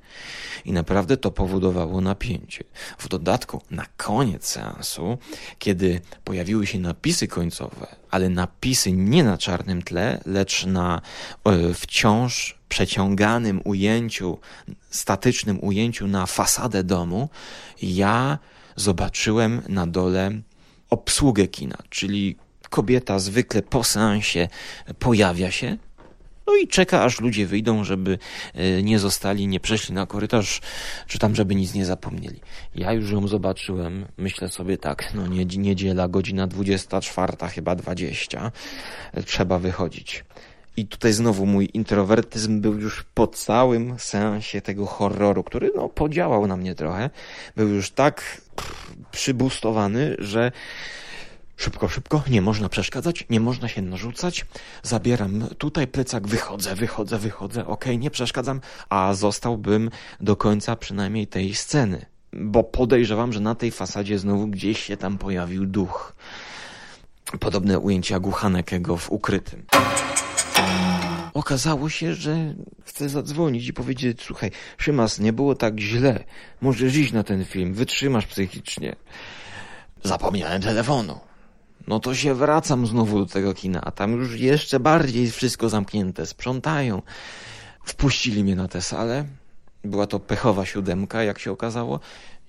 I 0.65 0.71
naprawdę 0.71 1.17
to 1.17 1.31
powodowało 1.31 2.01
napięcie. 2.01 2.63
W 2.97 3.07
dodatku, 3.07 3.61
na 3.71 3.85
koniec 3.97 4.47
seansu, 4.47 5.17
kiedy 5.59 6.01
pojawiły 6.23 6.67
się 6.67 6.79
napisy 6.79 7.27
końcowe, 7.27 7.87
ale 8.11 8.29
napisy 8.29 8.91
nie 8.91 9.23
na 9.23 9.37
czarnym 9.37 9.81
tle, 9.81 10.21
lecz 10.25 10.65
na 10.65 11.01
e, 11.45 11.73
wciąż 11.73 12.57
przeciąganym 12.69 13.61
ujęciu, 13.63 14.37
statycznym 14.89 15.63
ujęciu 15.63 16.07
na 16.07 16.25
fasadę 16.25 16.83
domu, 16.83 17.29
ja 17.81 18.39
zobaczyłem 18.75 19.61
na 19.69 19.87
dole 19.87 20.31
obsługę 20.89 21.47
kina, 21.47 21.77
czyli 21.89 22.35
kobieta 22.69 23.19
zwykle 23.19 23.61
po 23.61 23.83
seansie 23.83 24.47
pojawia 24.99 25.51
się, 25.51 25.77
no 26.47 26.55
i 26.55 26.67
czeka, 26.67 27.03
aż 27.03 27.21
ludzie 27.21 27.45
wyjdą, 27.45 27.83
żeby 27.83 28.17
e, 28.53 28.83
nie 28.83 28.99
zostali, 28.99 29.47
nie 29.47 29.59
przeszli 29.59 29.95
na 29.95 30.05
korytarz, 30.05 30.61
czy 31.07 31.19
tam, 31.19 31.35
żeby 31.35 31.55
nic 31.55 31.73
nie 31.73 31.85
zapomnieli. 31.85 32.39
Ja 32.75 32.93
już 32.93 33.11
ją 33.11 33.27
zobaczyłem, 33.27 34.05
myślę 34.17 34.49
sobie 34.49 34.77
tak, 34.77 35.13
no 35.13 35.27
nie, 35.27 35.45
niedziela, 35.45 36.07
godzina 36.07 36.47
24, 36.47 37.33
chyba 37.49 37.75
20, 37.75 38.51
trzeba 39.25 39.59
wychodzić. 39.59 40.25
I 40.77 40.87
tutaj 40.87 41.13
znowu 41.13 41.45
mój 41.45 41.69
introwertyzm 41.73 42.61
był 42.61 42.79
już 42.79 43.05
po 43.13 43.27
całym 43.27 43.99
seansie 43.99 44.61
tego 44.61 44.85
horroru, 44.85 45.43
który 45.43 45.71
no 45.75 45.89
podziałał 45.89 46.47
na 46.47 46.57
mnie 46.57 46.75
trochę. 46.75 47.09
Był 47.55 47.67
już 47.67 47.91
tak 47.91 48.41
przybustowany, 49.11 50.15
że 50.19 50.51
Szybko, 51.57 51.87
szybko, 51.87 52.23
nie 52.29 52.41
można 52.41 52.69
przeszkadzać, 52.69 53.25
nie 53.29 53.39
można 53.39 53.67
się 53.67 53.81
narzucać. 53.81 54.45
Zabieram 54.83 55.47
tutaj 55.57 55.87
plecak, 55.87 56.27
wychodzę, 56.27 56.75
wychodzę, 56.75 57.17
wychodzę, 57.17 57.61
okej, 57.61 57.73
okay, 57.73 57.97
nie 57.97 58.11
przeszkadzam, 58.11 58.61
a 58.89 59.13
zostałbym 59.13 59.89
do 60.21 60.35
końca 60.35 60.75
przynajmniej 60.75 61.27
tej 61.27 61.55
sceny. 61.55 62.05
Bo 62.33 62.63
podejrzewam, 62.63 63.33
że 63.33 63.39
na 63.39 63.55
tej 63.55 63.71
fasadzie 63.71 64.19
znowu 64.19 64.47
gdzieś 64.47 64.83
się 64.83 64.97
tam 64.97 65.17
pojawił 65.17 65.65
duch. 65.65 66.15
Podobne 67.39 67.79
ujęcia 67.79 68.19
Guchanekego 68.19 68.97
w 68.97 69.11
ukrytym. 69.11 69.65
Okazało 71.33 71.89
się, 71.89 72.13
że 72.13 72.53
chcę 72.85 73.09
zadzwonić 73.09 73.67
i 73.67 73.73
powiedzieć, 73.73 74.21
słuchaj, 74.23 74.51
Szymas, 74.77 75.19
nie 75.19 75.33
było 75.33 75.55
tak 75.55 75.79
źle. 75.79 76.23
Możesz 76.61 76.95
iść 76.95 77.11
na 77.11 77.23
ten 77.23 77.45
film, 77.45 77.73
wytrzymasz 77.73 78.27
psychicznie. 78.27 78.95
Zapomniałem 80.03 80.61
telefonu 80.61 81.26
no 81.87 81.99
to 81.99 82.15
się 82.15 82.33
wracam 82.33 82.87
znowu 82.87 83.19
do 83.19 83.25
tego 83.25 83.53
kina, 83.53 83.81
a 83.81 83.91
tam 83.91 84.11
już 84.11 84.39
jeszcze 84.39 84.79
bardziej 84.79 85.31
wszystko 85.31 85.69
zamknięte, 85.69 86.25
sprzątają. 86.25 87.01
Wpuścili 87.83 88.43
mnie 88.43 88.55
na 88.55 88.67
tę 88.67 88.81
salę. 88.81 89.25
Była 89.83 90.07
to 90.07 90.19
pechowa 90.19 90.65
siódemka, 90.65 91.23
jak 91.23 91.39
się 91.39 91.51
okazało. 91.51 91.99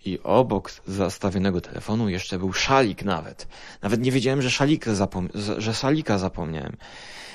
I 0.04 0.18
obok 0.22 0.70
zastawionego 0.86 1.60
telefonu 1.60 2.08
jeszcze 2.08 2.38
był 2.38 2.52
szalik 2.52 3.04
nawet. 3.04 3.48
Nawet 3.82 4.00
nie 4.00 4.12
wiedziałem, 4.12 4.42
że, 4.42 4.50
szalik 4.50 4.84
zapom 4.84 5.28
że 5.58 5.74
szalika 5.74 6.18
zapomniałem. 6.18 6.76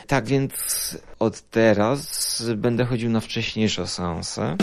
Tak 0.08 0.25
więc 0.25 0.53
od 1.20 1.41
teraz 1.41 2.43
będę 2.55 2.86
chodził 2.86 3.10
na 3.10 3.20
wcześniejsze 3.20 3.88
seanse. 3.88 4.58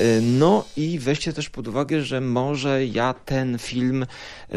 Y, 0.00 0.20
no 0.22 0.64
i 0.76 0.98
weźcie 0.98 1.32
też 1.32 1.50
pod 1.50 1.68
uwagę, 1.68 2.02
że 2.02 2.20
może 2.20 2.86
ja 2.86 3.14
ten 3.14 3.58
film 3.58 4.06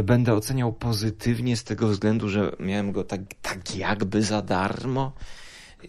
będę 0.03 0.33
oceniał 0.33 0.73
pozytywnie 0.73 1.57
z 1.57 1.63
tego 1.63 1.87
względu, 1.87 2.29
że 2.29 2.51
miałem 2.59 2.91
go 2.91 3.03
tak, 3.03 3.21
tak 3.41 3.75
jakby 3.75 4.23
za 4.23 4.41
darmo 4.41 5.11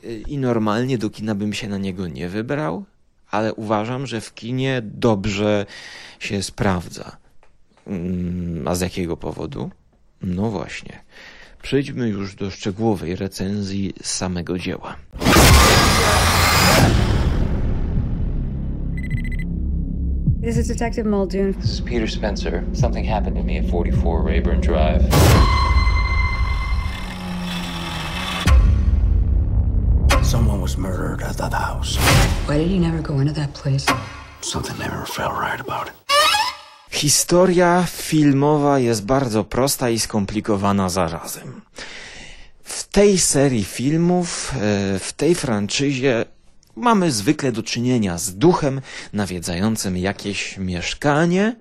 y, 0.04 0.22
i 0.28 0.38
normalnie 0.38 0.98
do 0.98 1.10
kina 1.10 1.34
bym 1.34 1.52
się 1.52 1.68
na 1.68 1.78
niego 1.78 2.08
nie 2.08 2.28
wybrał, 2.28 2.84
ale 3.32 3.54
uważam, 3.54 4.06
że 4.06 4.20
w 4.20 4.34
kinie 4.34 4.82
dobrze 4.84 5.66
się 6.18 6.42
sprawdza. 6.42 7.16
Mm, 7.86 8.68
a 8.68 8.74
z 8.74 8.80
jakiego 8.80 9.16
powodu? 9.16 9.70
No 10.22 10.50
właśnie. 10.50 11.00
Przejdźmy 11.62 12.08
już 12.08 12.34
do 12.34 12.50
szczegółowej 12.50 13.16
recenzji 13.16 13.92
samego 14.02 14.58
dzieła. 14.58 14.96
This 20.42 20.56
is 20.56 20.68
Detective 20.68 21.06
Muldoon. 21.06 21.54
This 21.54 21.70
is 21.70 21.80
Peter 21.80 22.10
Spencer. 22.10 22.64
Something 22.72 23.08
happened 23.08 23.36
to 23.36 23.44
me 23.44 23.58
at 23.58 23.70
44 23.70 24.24
Rayburn 24.24 24.60
Drive. 24.60 25.02
Was 30.72 30.78
murdered 30.78 31.22
at 31.22 31.36
that 31.36 31.52
house. 31.52 31.98
Why 32.46 32.58
did 32.58 32.70
you 32.70 32.80
never 32.80 33.02
go 33.02 33.20
into 33.20 33.32
that 33.32 33.50
place? 33.62 33.86
Something 34.40 34.78
never 34.78 35.06
felt 35.06 35.32
right 35.32 35.60
about 35.60 35.88
it. 35.88 35.94
Historia 36.90 37.86
filmowa 37.86 38.78
jest 38.78 39.04
bardzo 39.04 39.44
prosta 39.44 39.90
i 39.90 39.98
skomplikowana 39.98 40.88
zarazem. 40.88 41.60
W 42.64 42.88
tej 42.88 43.18
serii 43.18 43.64
filmów, 43.64 44.52
e, 44.54 44.58
w 44.98 45.12
tej 45.16 45.34
franczyzie 45.34 46.24
mamy 46.76 47.12
zwykle 47.12 47.52
do 47.52 47.62
czynienia 47.62 48.18
z 48.18 48.34
duchem 48.34 48.80
nawiedzającym 49.12 49.96
jakieś 49.96 50.58
mieszkanie. 50.58 51.56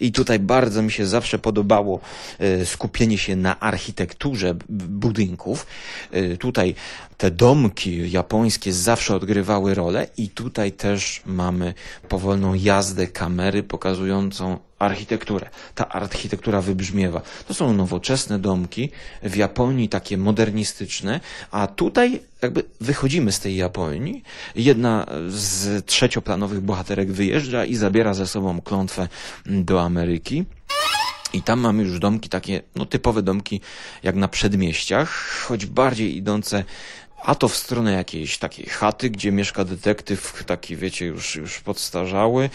I 0.00 0.12
tutaj 0.12 0.38
bardzo 0.38 0.82
mi 0.82 0.92
się 0.92 1.06
zawsze 1.06 1.38
podobało 1.38 2.00
e, 2.38 2.66
skupienie 2.66 3.18
się 3.18 3.36
na 3.36 3.60
architekturze 3.60 4.54
budynków. 4.68 5.66
E, 6.10 6.36
tutaj 6.36 6.74
te 7.16 7.30
domki 7.30 8.10
japońskie 8.10 8.72
zawsze 8.72 9.16
odgrywały 9.16 9.74
rolę 9.74 10.06
i 10.16 10.28
tutaj 10.28 10.72
też 10.72 11.22
mamy 11.26 11.74
powolną 12.08 12.54
jazdę 12.54 13.06
kamery 13.06 13.62
pokazującą 13.62 14.58
architekturę. 14.80 15.50
Ta 15.74 15.88
architektura 15.88 16.60
wybrzmiewa. 16.60 17.22
To 17.48 17.54
są 17.54 17.72
nowoczesne 17.72 18.38
domki 18.38 18.90
w 19.22 19.36
Japonii, 19.36 19.88
takie 19.88 20.18
modernistyczne, 20.18 21.20
a 21.50 21.66
tutaj 21.66 22.20
jakby 22.42 22.64
wychodzimy 22.80 23.32
z 23.32 23.40
tej 23.40 23.56
Japonii. 23.56 24.22
Jedna 24.54 25.06
z 25.28 25.86
trzecioplanowych 25.86 26.60
bohaterek 26.60 27.12
wyjeżdża 27.12 27.64
i 27.64 27.74
zabiera 27.74 28.14
ze 28.14 28.26
sobą 28.26 28.60
klątwę 28.60 29.08
do 29.46 29.82
Ameryki. 29.82 30.44
I 31.32 31.42
tam 31.42 31.60
mamy 31.60 31.82
już 31.82 31.98
domki 31.98 32.28
takie, 32.28 32.62
no 32.76 32.86
typowe 32.86 33.22
domki 33.22 33.60
jak 34.02 34.16
na 34.16 34.28
przedmieściach, 34.28 35.10
choć 35.46 35.66
bardziej 35.66 36.16
idące 36.16 36.64
a 37.22 37.34
to 37.34 37.48
w 37.48 37.56
stronę 37.56 37.92
jakiejś 37.92 38.38
takiej 38.38 38.66
chaty, 38.66 39.10
gdzie 39.10 39.32
mieszka 39.32 39.64
detektyw, 39.64 40.44
taki 40.46 40.76
wiecie, 40.76 41.06
już, 41.06 41.36
już 41.36 41.60
podstarzały, 41.60 42.50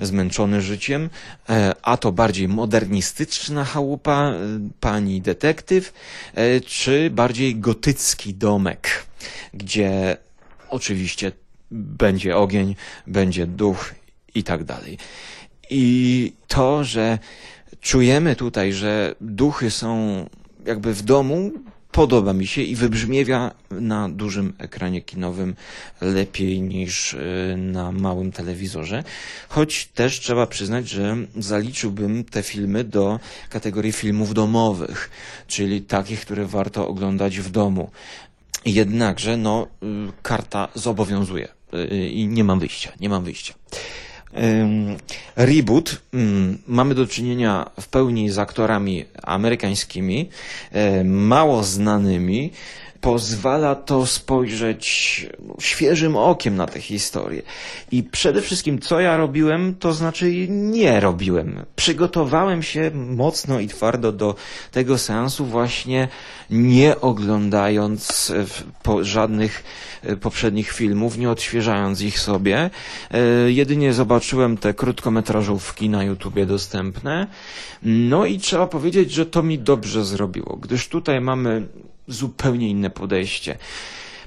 zmęczony 0.00 0.62
życiem, 0.62 1.10
e, 1.48 1.74
a 1.82 1.96
to 1.96 2.12
bardziej 2.12 2.48
modernistyczna 2.48 3.64
chałupa, 3.64 4.32
e, 4.32 4.34
pani 4.80 5.20
detektyw, 5.20 5.92
e, 6.34 6.60
czy 6.60 7.10
bardziej 7.10 7.56
gotycki 7.56 8.34
domek, 8.34 9.06
gdzie 9.54 10.16
oczywiście 10.68 11.32
będzie 11.70 12.36
ogień, 12.36 12.76
będzie 13.06 13.46
duch 13.46 13.94
i 14.34 14.44
tak 14.44 14.64
dalej. 14.64 14.98
I 15.70 16.32
to, 16.48 16.84
że 16.84 17.18
czujemy 17.80 18.36
tutaj, 18.36 18.72
że 18.72 19.14
duchy 19.20 19.70
są 19.70 20.26
jakby 20.66 20.94
w 20.94 21.02
domu, 21.02 21.52
podoba 21.92 22.32
mi 22.32 22.46
się 22.46 22.62
i 22.62 22.76
wybrzmiewia 22.76 23.50
na 23.70 24.08
dużym 24.08 24.52
ekranie 24.58 25.00
kinowym 25.00 25.54
lepiej 26.00 26.60
niż 26.60 27.14
y, 27.14 27.54
na 27.58 27.92
małym 27.92 28.32
telewizorze. 28.32 29.04
Choć 29.48 29.86
też 29.86 30.20
trzeba 30.20 30.46
przyznać, 30.46 30.88
że 30.88 31.16
zaliczyłbym 31.36 32.24
te 32.24 32.42
filmy 32.42 32.84
do 32.84 33.20
kategorii 33.48 33.92
filmów 33.92 34.34
domowych, 34.34 35.10
czyli 35.46 35.82
takich, 35.82 36.20
które 36.20 36.46
warto 36.46 36.88
oglądać 36.88 37.38
w 37.38 37.50
domu. 37.50 37.90
Jednakże, 38.64 39.36
no, 39.36 39.66
y, 39.82 39.86
karta 40.22 40.68
zobowiązuje 40.74 41.48
y, 41.74 42.08
i 42.08 42.28
nie 42.28 42.44
mam 42.44 42.60
wyjścia, 42.60 42.92
nie 43.00 43.08
mam 43.08 43.24
wyjścia. 43.24 43.54
Reboot. 45.36 46.02
Mm, 46.14 46.58
mamy 46.66 46.94
do 46.94 47.06
czynienia 47.06 47.70
w 47.80 47.88
pełni 47.88 48.30
z 48.30 48.38
aktorami 48.38 49.04
amerykańskimi, 49.22 50.28
mało 51.04 51.64
znanymi. 51.64 52.52
Pozwala 53.00 53.74
to 53.74 54.06
spojrzeć 54.06 55.26
świeżym 55.60 56.16
okiem 56.16 56.56
na 56.56 56.66
tę 56.66 56.80
historię. 56.80 57.42
I 57.92 58.02
przede 58.02 58.42
wszystkim, 58.42 58.78
co 58.78 59.00
ja 59.00 59.16
robiłem, 59.16 59.74
to 59.74 59.92
znaczy 59.92 60.46
nie 60.48 61.00
robiłem. 61.00 61.64
Przygotowałem 61.76 62.62
się 62.62 62.90
mocno 62.94 63.60
i 63.60 63.68
twardo 63.68 64.12
do 64.12 64.34
tego 64.72 64.98
seansu, 64.98 65.46
właśnie 65.46 66.08
nie 66.50 67.00
oglądając 67.00 68.32
po 68.82 69.04
żadnych 69.04 69.64
E, 70.02 70.16
poprzednich 70.16 70.72
filmów, 70.72 71.18
nie 71.18 71.30
odświeżając 71.30 72.00
ich 72.00 72.18
sobie. 72.18 72.70
E, 73.10 73.20
jedynie 73.50 73.92
zobaczyłem 73.92 74.56
te 74.56 74.74
krótkometrażówki 74.74 75.88
na 75.88 76.04
YouTubie 76.04 76.46
dostępne. 76.46 77.26
No 77.82 78.26
i 78.26 78.38
trzeba 78.38 78.66
powiedzieć, 78.66 79.12
że 79.12 79.26
to 79.26 79.42
mi 79.42 79.58
dobrze 79.58 80.04
zrobiło, 80.04 80.56
gdyż 80.56 80.88
tutaj 80.88 81.20
mamy 81.20 81.66
zupełnie 82.10 82.68
inne 82.68 82.90
podejście. 82.90 83.58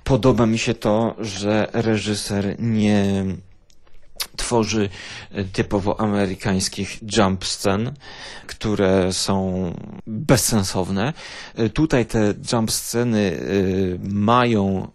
Podoba 0.03 0.45
mi 0.45 0.57
się 0.57 0.73
to, 0.73 1.15
że 1.19 1.67
reżyser 1.73 2.55
nie 2.59 3.25
tworzy 4.37 4.89
typowo 5.53 5.99
amerykańskich 5.99 6.99
jump 7.17 7.45
scen, 7.45 7.93
które 8.47 9.13
są 9.13 9.73
bezsensowne. 10.07 11.13
Tutaj 11.73 12.05
te 12.05 12.33
jump 12.53 12.71
sceny 12.71 13.39
e, 13.39 14.13
mają, 14.13 14.91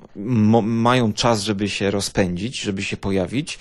mają 0.63 1.13
czas, 1.13 1.43
żeby 1.43 1.69
się 1.69 1.91
rozpędzić, 1.91 2.61
żeby 2.61 2.83
się 2.83 2.97
pojawić, 2.97 3.59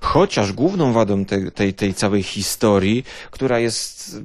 chociaż 0.00 0.52
główną 0.52 0.92
wadą 0.92 1.24
tej, 1.54 1.74
tej 1.74 1.94
całej 1.94 2.22
historii, 2.22 3.04
która 3.30 3.58
jest 3.58 4.16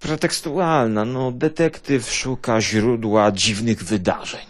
pretekstualna, 0.00 1.04
no 1.04 1.32
detektyw 1.32 2.12
szuka 2.12 2.60
źródła 2.60 3.32
dziwnych 3.32 3.84
wydarzeń. 3.84 4.46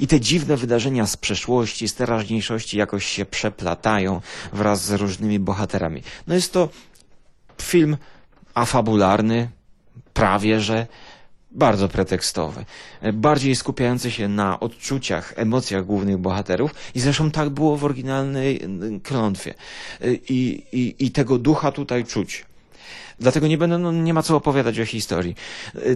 I 0.00 0.06
te 0.06 0.20
dziwne 0.20 0.56
wydarzenia 0.56 1.06
z 1.06 1.16
przeszłości, 1.16 1.88
z 1.88 1.94
teraźniejszości 1.94 2.78
jakoś 2.78 3.06
się 3.06 3.24
przeplatają 3.24 4.20
wraz 4.52 4.84
z 4.84 4.90
różnymi 4.92 5.38
bohaterami. 5.38 6.02
No 6.26 6.34
jest 6.34 6.52
to 6.52 6.68
film 7.62 7.96
afabularny, 8.54 9.50
prawie 10.14 10.60
że 10.60 10.86
bardzo 11.50 11.88
pretekstowy, 11.88 12.64
bardziej 13.12 13.56
skupiający 13.56 14.10
się 14.10 14.28
na 14.28 14.60
odczuciach, 14.60 15.32
emocjach 15.36 15.84
głównych 15.84 16.18
bohaterów 16.18 16.74
i 16.94 17.00
zresztą 17.00 17.30
tak 17.30 17.50
było 17.50 17.76
w 17.76 17.84
oryginalnej 17.84 18.62
e, 18.62 19.00
klątwie. 19.00 19.54
E, 20.00 20.14
I, 20.14 20.64
i, 20.72 21.06
i 21.06 21.10
tego 21.10 21.38
ducha 21.38 21.72
tutaj 21.72 22.04
czuć. 22.04 22.44
Dlatego 23.20 23.46
nie 23.46 23.58
będę, 23.58 23.78
no, 23.78 23.92
nie 23.92 24.14
ma 24.14 24.22
co 24.22 24.36
opowiadać 24.36 24.80
o 24.80 24.86
historii. 24.86 25.34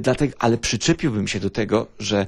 Dlatego, 0.01 0.35
ale 0.39 0.59
przyczepiłbym 0.59 1.29
się 1.29 1.41
do 1.41 1.51
tego, 1.51 1.87
że 1.99 2.27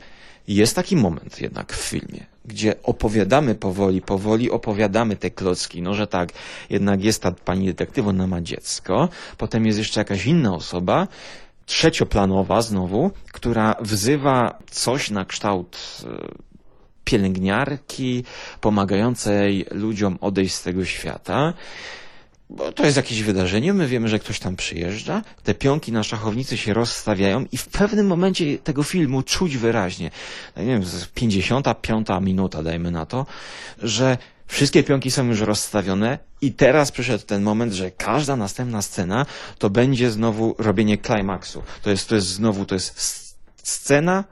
jest 0.48 0.76
taki 0.76 0.96
moment 0.96 1.40
jednak 1.40 1.72
w 1.72 1.80
filmie, 1.80 2.26
gdzie 2.44 2.74
opowiadamy 2.82 3.54
powoli, 3.54 4.00
powoli 4.02 4.50
opowiadamy 4.50 5.16
te 5.16 5.30
klocki, 5.30 5.82
no 5.82 5.94
że 5.94 6.06
tak, 6.06 6.32
jednak 6.70 7.04
jest 7.04 7.22
ta 7.22 7.32
pani 7.32 7.66
detektyw, 7.66 8.06
ona 8.06 8.26
ma 8.26 8.40
dziecko, 8.40 9.08
potem 9.38 9.66
jest 9.66 9.78
jeszcze 9.78 10.00
jakaś 10.00 10.26
inna 10.26 10.54
osoba, 10.54 11.08
trzecioplanowa 11.66 12.62
znowu, 12.62 13.10
która 13.32 13.74
wzywa 13.80 14.58
coś 14.70 15.10
na 15.10 15.24
kształt 15.24 15.78
e, 16.04 16.08
pielęgniarki 17.04 18.24
pomagającej 18.60 19.66
ludziom 19.70 20.18
odejść 20.20 20.54
z 20.54 20.62
tego 20.62 20.84
świata. 20.84 21.54
Bo 22.56 22.72
to 22.72 22.84
jest 22.84 22.96
jakieś 22.96 23.22
wydarzenie, 23.22 23.72
my 23.72 23.86
wiemy, 23.86 24.08
że 24.08 24.18
ktoś 24.18 24.38
tam 24.38 24.56
przyjeżdża, 24.56 25.22
te 25.42 25.54
pionki 25.54 25.92
na 25.92 26.02
szachownicy 26.02 26.56
się 26.56 26.74
rozstawiają 26.74 27.44
i 27.52 27.56
w 27.56 27.66
pewnym 27.66 28.06
momencie 28.06 28.58
tego 28.58 28.82
filmu 28.82 29.22
czuć 29.22 29.56
wyraźnie, 29.56 30.10
nie 30.56 30.64
wiem, 30.66 30.82
55 31.14 32.08
minuta 32.20 32.62
dajmy 32.62 32.90
na 32.90 33.06
to, 33.06 33.26
że 33.82 34.18
Wszystkie 34.46 34.82
pionki 34.82 35.10
są 35.10 35.26
już 35.26 35.40
rozstawione 35.40 36.18
i 36.40 36.52
teraz 36.52 36.92
przyszedł 36.92 37.24
ten 37.24 37.42
moment, 37.42 37.72
że 37.72 37.90
każda 37.90 38.36
następna 38.36 38.82
scena 38.82 39.26
to 39.58 39.70
będzie 39.70 40.10
znowu 40.10 40.54
robienie 40.58 40.98
klimaksu. 40.98 41.62
To 41.82 41.90
jest, 41.90 42.08
to 42.08 42.14
jest 42.14 42.26
znowu, 42.26 42.64
to 42.64 42.74
jest 42.74 43.00
scena, 43.62 44.24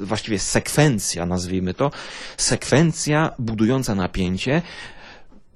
właściwie 0.00 0.38
sekwencja, 0.38 1.26
nazwijmy 1.26 1.74
to, 1.74 1.90
sekwencja 2.36 3.32
budująca 3.38 3.94
napięcie 3.94 4.62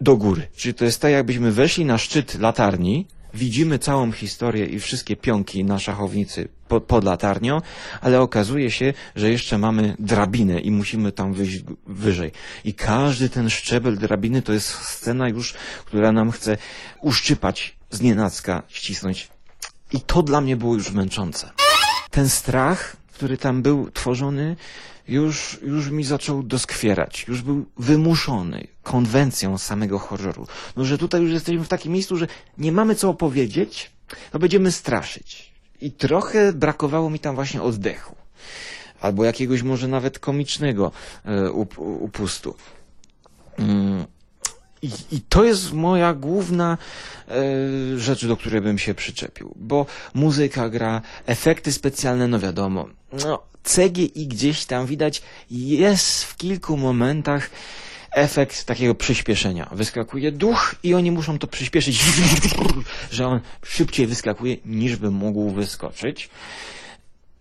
do 0.03 0.17
góry. 0.17 0.49
Czyli 0.57 0.75
to 0.75 0.85
jest 0.85 1.01
tak, 1.01 1.13
jakbyśmy 1.13 1.53
weszli 1.53 1.85
na 1.85 1.99
szczyt 1.99 2.39
latarni, 2.39 3.07
widzimy 3.35 3.79
całą 3.79 4.13
historię 4.13 4.67
i 4.67 4.81
wszystkie 4.81 5.17
pionki 5.17 5.65
na 5.65 5.79
szachownicy 5.79 6.49
pod, 6.69 6.85
pod 6.85 7.05
latarnią, 7.05 7.61
ale 8.01 8.21
okazuje 8.21 8.71
się, 8.71 8.95
że 9.17 9.31
jeszcze 9.31 9.59
mamy 9.59 9.97
drabinę 9.99 10.61
i 10.61 10.71
musimy 10.71 11.13
tam 11.13 11.35
wyjść 11.35 11.65
wyżej. 11.87 12.33
I 12.65 12.75
każdy 12.75 13.29
ten 13.29 13.51
szczebel 13.51 13.99
drabiny 13.99 14.43
to 14.43 14.53
jest 14.53 14.69
scena 14.69 15.29
już, 15.29 15.55
która 15.85 16.13
nam 16.13 16.31
chce 16.31 16.57
uszczypać 17.01 17.77
z 17.91 18.01
ścisnąć. 18.69 19.29
I 19.93 20.01
to 20.01 20.23
dla 20.23 20.41
mnie 20.41 20.57
było 20.57 20.75
już 20.75 20.91
męczące. 20.93 21.51
Ten 22.11 22.29
strach, 22.29 22.97
który 23.13 23.37
tam 23.37 23.63
był 23.63 23.91
tworzony, 23.91 24.57
już, 25.09 25.59
już 25.63 25.91
mi 25.91 26.05
zaczął 26.05 26.43
doskwierać, 26.43 27.25
już 27.29 27.43
był 27.43 27.65
wymuszony 27.79 28.67
konwencją 28.83 29.59
samego 29.59 29.99
horroru. 29.99 30.47
No, 30.77 30.85
że 30.85 30.99
tutaj 30.99 31.23
już 31.23 31.33
jesteśmy 31.33 31.65
w 31.65 31.69
takim 31.69 31.93
miejscu, 31.93 32.17
że 32.17 32.27
nie 32.59 32.73
mamy 32.73 32.95
co 32.95 33.09
opowiedzieć, 33.09 33.91
to 34.31 34.39
będziemy 34.39 34.73
straszyć. 34.73 35.53
I 35.81 35.93
trochę 35.93 36.53
brakowało 36.53 37.11
mi 37.11 37.19
tam 37.19 37.35
właśnie 37.35 37.63
oddechu. 37.63 38.17
Albo 39.01 39.25
jakiegoś 39.25 39.63
może 39.63 39.89
nawet 39.89 40.19
komicznego 40.19 40.93
e, 41.25 41.51
up, 41.51 41.81
upustu. 41.81 42.55
Mm. 43.59 44.07
I, 44.83 45.21
to 45.29 45.45
jest 45.45 45.73
moja 45.73 46.15
główna 46.15 46.79
e, 47.29 47.35
rzecz, 47.99 48.27
do 48.27 48.37
której 48.37 48.61
bym 48.61 48.79
się 48.79 48.95
przyczepił, 48.95 49.55
bo 49.57 49.87
muzyka 50.15 50.69
gra, 50.69 51.03
efekty 51.27 51.73
specjalne, 51.73 52.29
no 52.29 52.39
wiadomo, 52.39 52.89
no, 53.13 53.43
CGI 53.63 54.27
gdzieś 54.27 54.65
tam 54.65 54.87
widać, 54.87 55.23
jest 55.51 56.25
w 56.25 56.37
kilku 56.37 56.77
momentach 56.77 57.51
efekt 58.13 58.65
takiego 58.65 58.95
przyspieszenia. 58.95 59.69
Wyskakuje 59.73 60.33
duch 60.33 60.75
i 60.83 60.95
oni 60.95 61.11
muszą 61.11 61.39
to 61.39 61.47
przyspieszyć, 61.47 62.01
że 63.11 63.27
on 63.27 63.41
szybciej 63.65 64.07
wyskakuje 64.07 64.57
niż 64.65 64.97
by 64.97 65.11
mógł 65.11 65.51
wyskoczyć. 65.51 66.31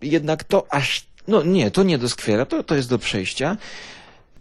Jednak 0.02 0.44
to 0.44 0.66
aż, 0.70 1.06
no 1.28 1.42
nie, 1.42 1.70
to 1.70 1.82
nie 1.82 1.98
doskwiera, 1.98 2.46
to, 2.46 2.62
to 2.62 2.74
jest 2.74 2.88
do 2.88 2.98
przejścia. 2.98 3.56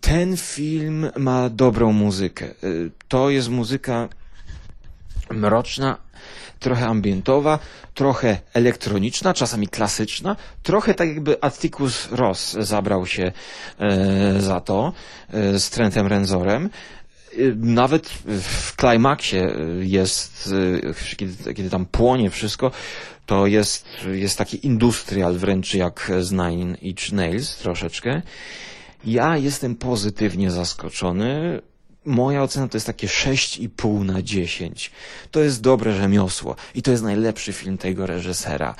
Ten 0.01 0.37
film 0.37 1.11
ma 1.17 1.49
dobrą 1.49 1.93
muzykę. 1.93 2.45
Y, 2.63 2.91
to 3.07 3.29
jest 3.29 3.49
muzyka 3.49 4.09
mroczna, 5.29 5.97
trochę 6.59 6.87
ambientowa, 6.87 7.59
trochę 7.93 8.37
elektroniczna, 8.53 9.33
czasami 9.33 9.67
klasyczna, 9.67 10.35
trochę 10.63 10.93
tak 10.93 11.09
jakby 11.09 11.43
Atticus 11.43 12.11
Ross 12.11 12.51
zabrał 12.59 13.05
się 13.05 13.31
e, 13.79 14.41
za 14.41 14.59
to 14.59 14.93
e, 15.29 15.59
z 15.59 15.69
Trentem 15.69 16.07
Renzorem. 16.07 16.65
E, 16.65 17.37
nawet 17.55 18.09
w 18.41 18.75
klimaksie 18.75 19.37
jest, 19.79 20.49
e, 21.11 21.15
kiedy, 21.15 21.53
kiedy 21.53 21.69
tam 21.69 21.85
płonie 21.85 22.29
wszystko, 22.29 22.71
to 23.25 23.47
jest, 23.47 23.85
jest 24.11 24.37
taki 24.37 24.65
industrial 24.67 25.33
wręcz 25.33 25.73
jak 25.73 26.11
z 26.19 26.31
Nine 26.31 26.75
Inch 26.81 27.11
Nails 27.11 27.57
troszeczkę. 27.57 28.21
Ja 29.05 29.37
jestem 29.37 29.75
pozytywnie 29.75 30.51
zaskoczony 30.51 31.61
moja 32.05 32.43
ocena 32.43 32.67
to 32.67 32.77
jest 32.77 32.87
takie 32.87 33.07
6,5 33.07 34.05
na 34.05 34.21
10. 34.21 34.91
To 35.31 35.39
jest 35.39 35.61
dobre 35.61 35.93
rzemiosło 35.93 36.55
i 36.75 36.81
to 36.81 36.91
jest 36.91 37.03
najlepszy 37.03 37.53
film 37.53 37.77
tego 37.77 38.05
reżysera. 38.05 38.75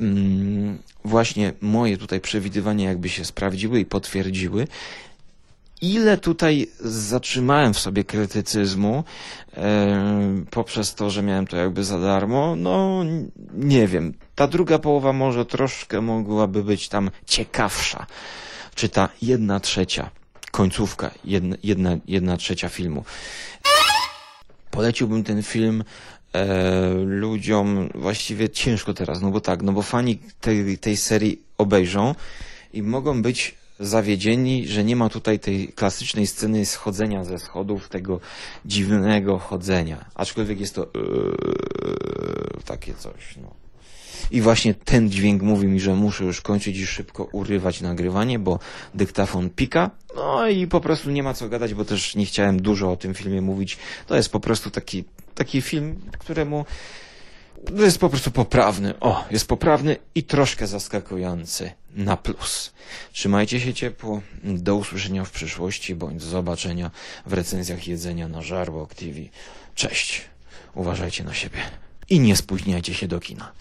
Mm, 0.00 0.78
właśnie 1.04 1.52
moje 1.60 1.96
tutaj 1.96 2.20
przewidywania 2.20 2.88
jakby 2.88 3.08
się 3.08 3.24
sprawdziły 3.24 3.80
i 3.80 3.84
potwierdziły. 3.84 4.66
Ile 5.82 6.18
tutaj 6.18 6.66
zatrzymałem 6.80 7.74
w 7.74 7.78
sobie 7.78 8.04
krytycyzmu 8.04 9.04
e, 9.56 10.44
poprzez 10.50 10.94
to, 10.94 11.10
że 11.10 11.22
miałem 11.22 11.46
to 11.46 11.56
jakby 11.56 11.84
za 11.84 12.00
darmo, 12.00 12.56
no 12.56 13.04
nie 13.54 13.86
wiem. 13.86 14.14
Ta 14.34 14.46
druga 14.46 14.78
połowa 14.78 15.12
może 15.12 15.46
troszkę 15.46 16.00
mogłaby 16.00 16.64
być 16.64 16.88
tam 16.88 17.10
ciekawsza. 17.26 18.06
Czy 18.80 18.88
ta 18.88 19.08
jedna 19.22 19.60
trzecia 19.60 20.10
końcówka, 20.50 21.10
jedna, 21.24 21.56
jedna, 21.62 21.96
jedna 22.08 22.36
trzecia 22.36 22.68
filmu. 22.68 23.04
Poleciłbym 24.70 25.24
ten 25.24 25.42
film 25.42 25.84
e, 26.32 26.94
ludziom 26.94 27.88
właściwie 27.94 28.48
ciężko 28.48 28.94
teraz, 28.94 29.20
no 29.20 29.30
bo 29.30 29.40
tak, 29.40 29.62
no 29.62 29.72
bo 29.72 29.82
fani 29.82 30.18
tej, 30.40 30.78
tej 30.78 30.96
serii 30.96 31.42
obejrzą 31.58 32.14
i 32.72 32.82
mogą 32.82 33.22
być 33.22 33.54
zawiedzieni, 33.80 34.68
że 34.68 34.84
nie 34.84 34.96
ma 34.96 35.08
tutaj 35.08 35.38
tej 35.38 35.68
klasycznej 35.68 36.26
sceny 36.26 36.66
schodzenia 36.66 37.24
ze 37.24 37.38
schodów, 37.38 37.88
tego 37.88 38.20
dziwnego 38.64 39.38
chodzenia. 39.38 40.04
Aczkolwiek 40.14 40.60
jest 40.60 40.74
to 40.74 40.86
yy, 40.94 42.62
takie 42.64 42.94
coś, 42.94 43.36
no. 43.36 43.69
I 44.30 44.40
właśnie 44.40 44.74
ten 44.74 45.10
dźwięk 45.10 45.42
mówi 45.42 45.66
mi, 45.66 45.80
że 45.80 45.94
muszę 45.94 46.24
już 46.24 46.40
kończyć 46.40 46.78
i 46.78 46.86
szybko 46.86 47.24
urywać 47.24 47.80
nagrywanie, 47.80 48.38
bo 48.38 48.58
dyktafon 48.94 49.50
pika. 49.50 49.90
No 50.16 50.48
i 50.48 50.66
po 50.66 50.80
prostu 50.80 51.10
nie 51.10 51.22
ma 51.22 51.34
co 51.34 51.48
gadać, 51.48 51.74
bo 51.74 51.84
też 51.84 52.16
nie 52.16 52.26
chciałem 52.26 52.62
dużo 52.62 52.92
o 52.92 52.96
tym 52.96 53.14
filmie 53.14 53.40
mówić. 53.40 53.78
To 54.06 54.16
jest 54.16 54.32
po 54.32 54.40
prostu 54.40 54.70
taki, 54.70 55.04
taki 55.34 55.62
film, 55.62 56.00
któremu 56.18 56.64
to 57.66 57.82
jest 57.82 57.98
po 57.98 58.08
prostu 58.08 58.30
poprawny. 58.30 59.00
O, 59.00 59.24
jest 59.30 59.48
poprawny 59.48 59.96
i 60.14 60.22
troszkę 60.22 60.66
zaskakujący. 60.66 61.72
Na 61.96 62.16
plus. 62.16 62.72
Trzymajcie 63.12 63.60
się 63.60 63.74
ciepło. 63.74 64.20
Do 64.44 64.76
usłyszenia 64.76 65.24
w 65.24 65.30
przyszłości, 65.30 65.94
bądź 65.94 66.22
zobaczenia 66.22 66.90
w 67.26 67.32
recenzjach 67.32 67.88
jedzenia 67.88 68.28
na 68.28 68.42
Żarłok 68.42 68.94
TV. 68.94 69.20
Cześć. 69.74 70.22
Uważajcie 70.74 71.24
na 71.24 71.34
siebie. 71.34 71.58
I 72.10 72.20
nie 72.20 72.36
spóźniajcie 72.36 72.94
się 72.94 73.08
do 73.08 73.20
kina. 73.20 73.52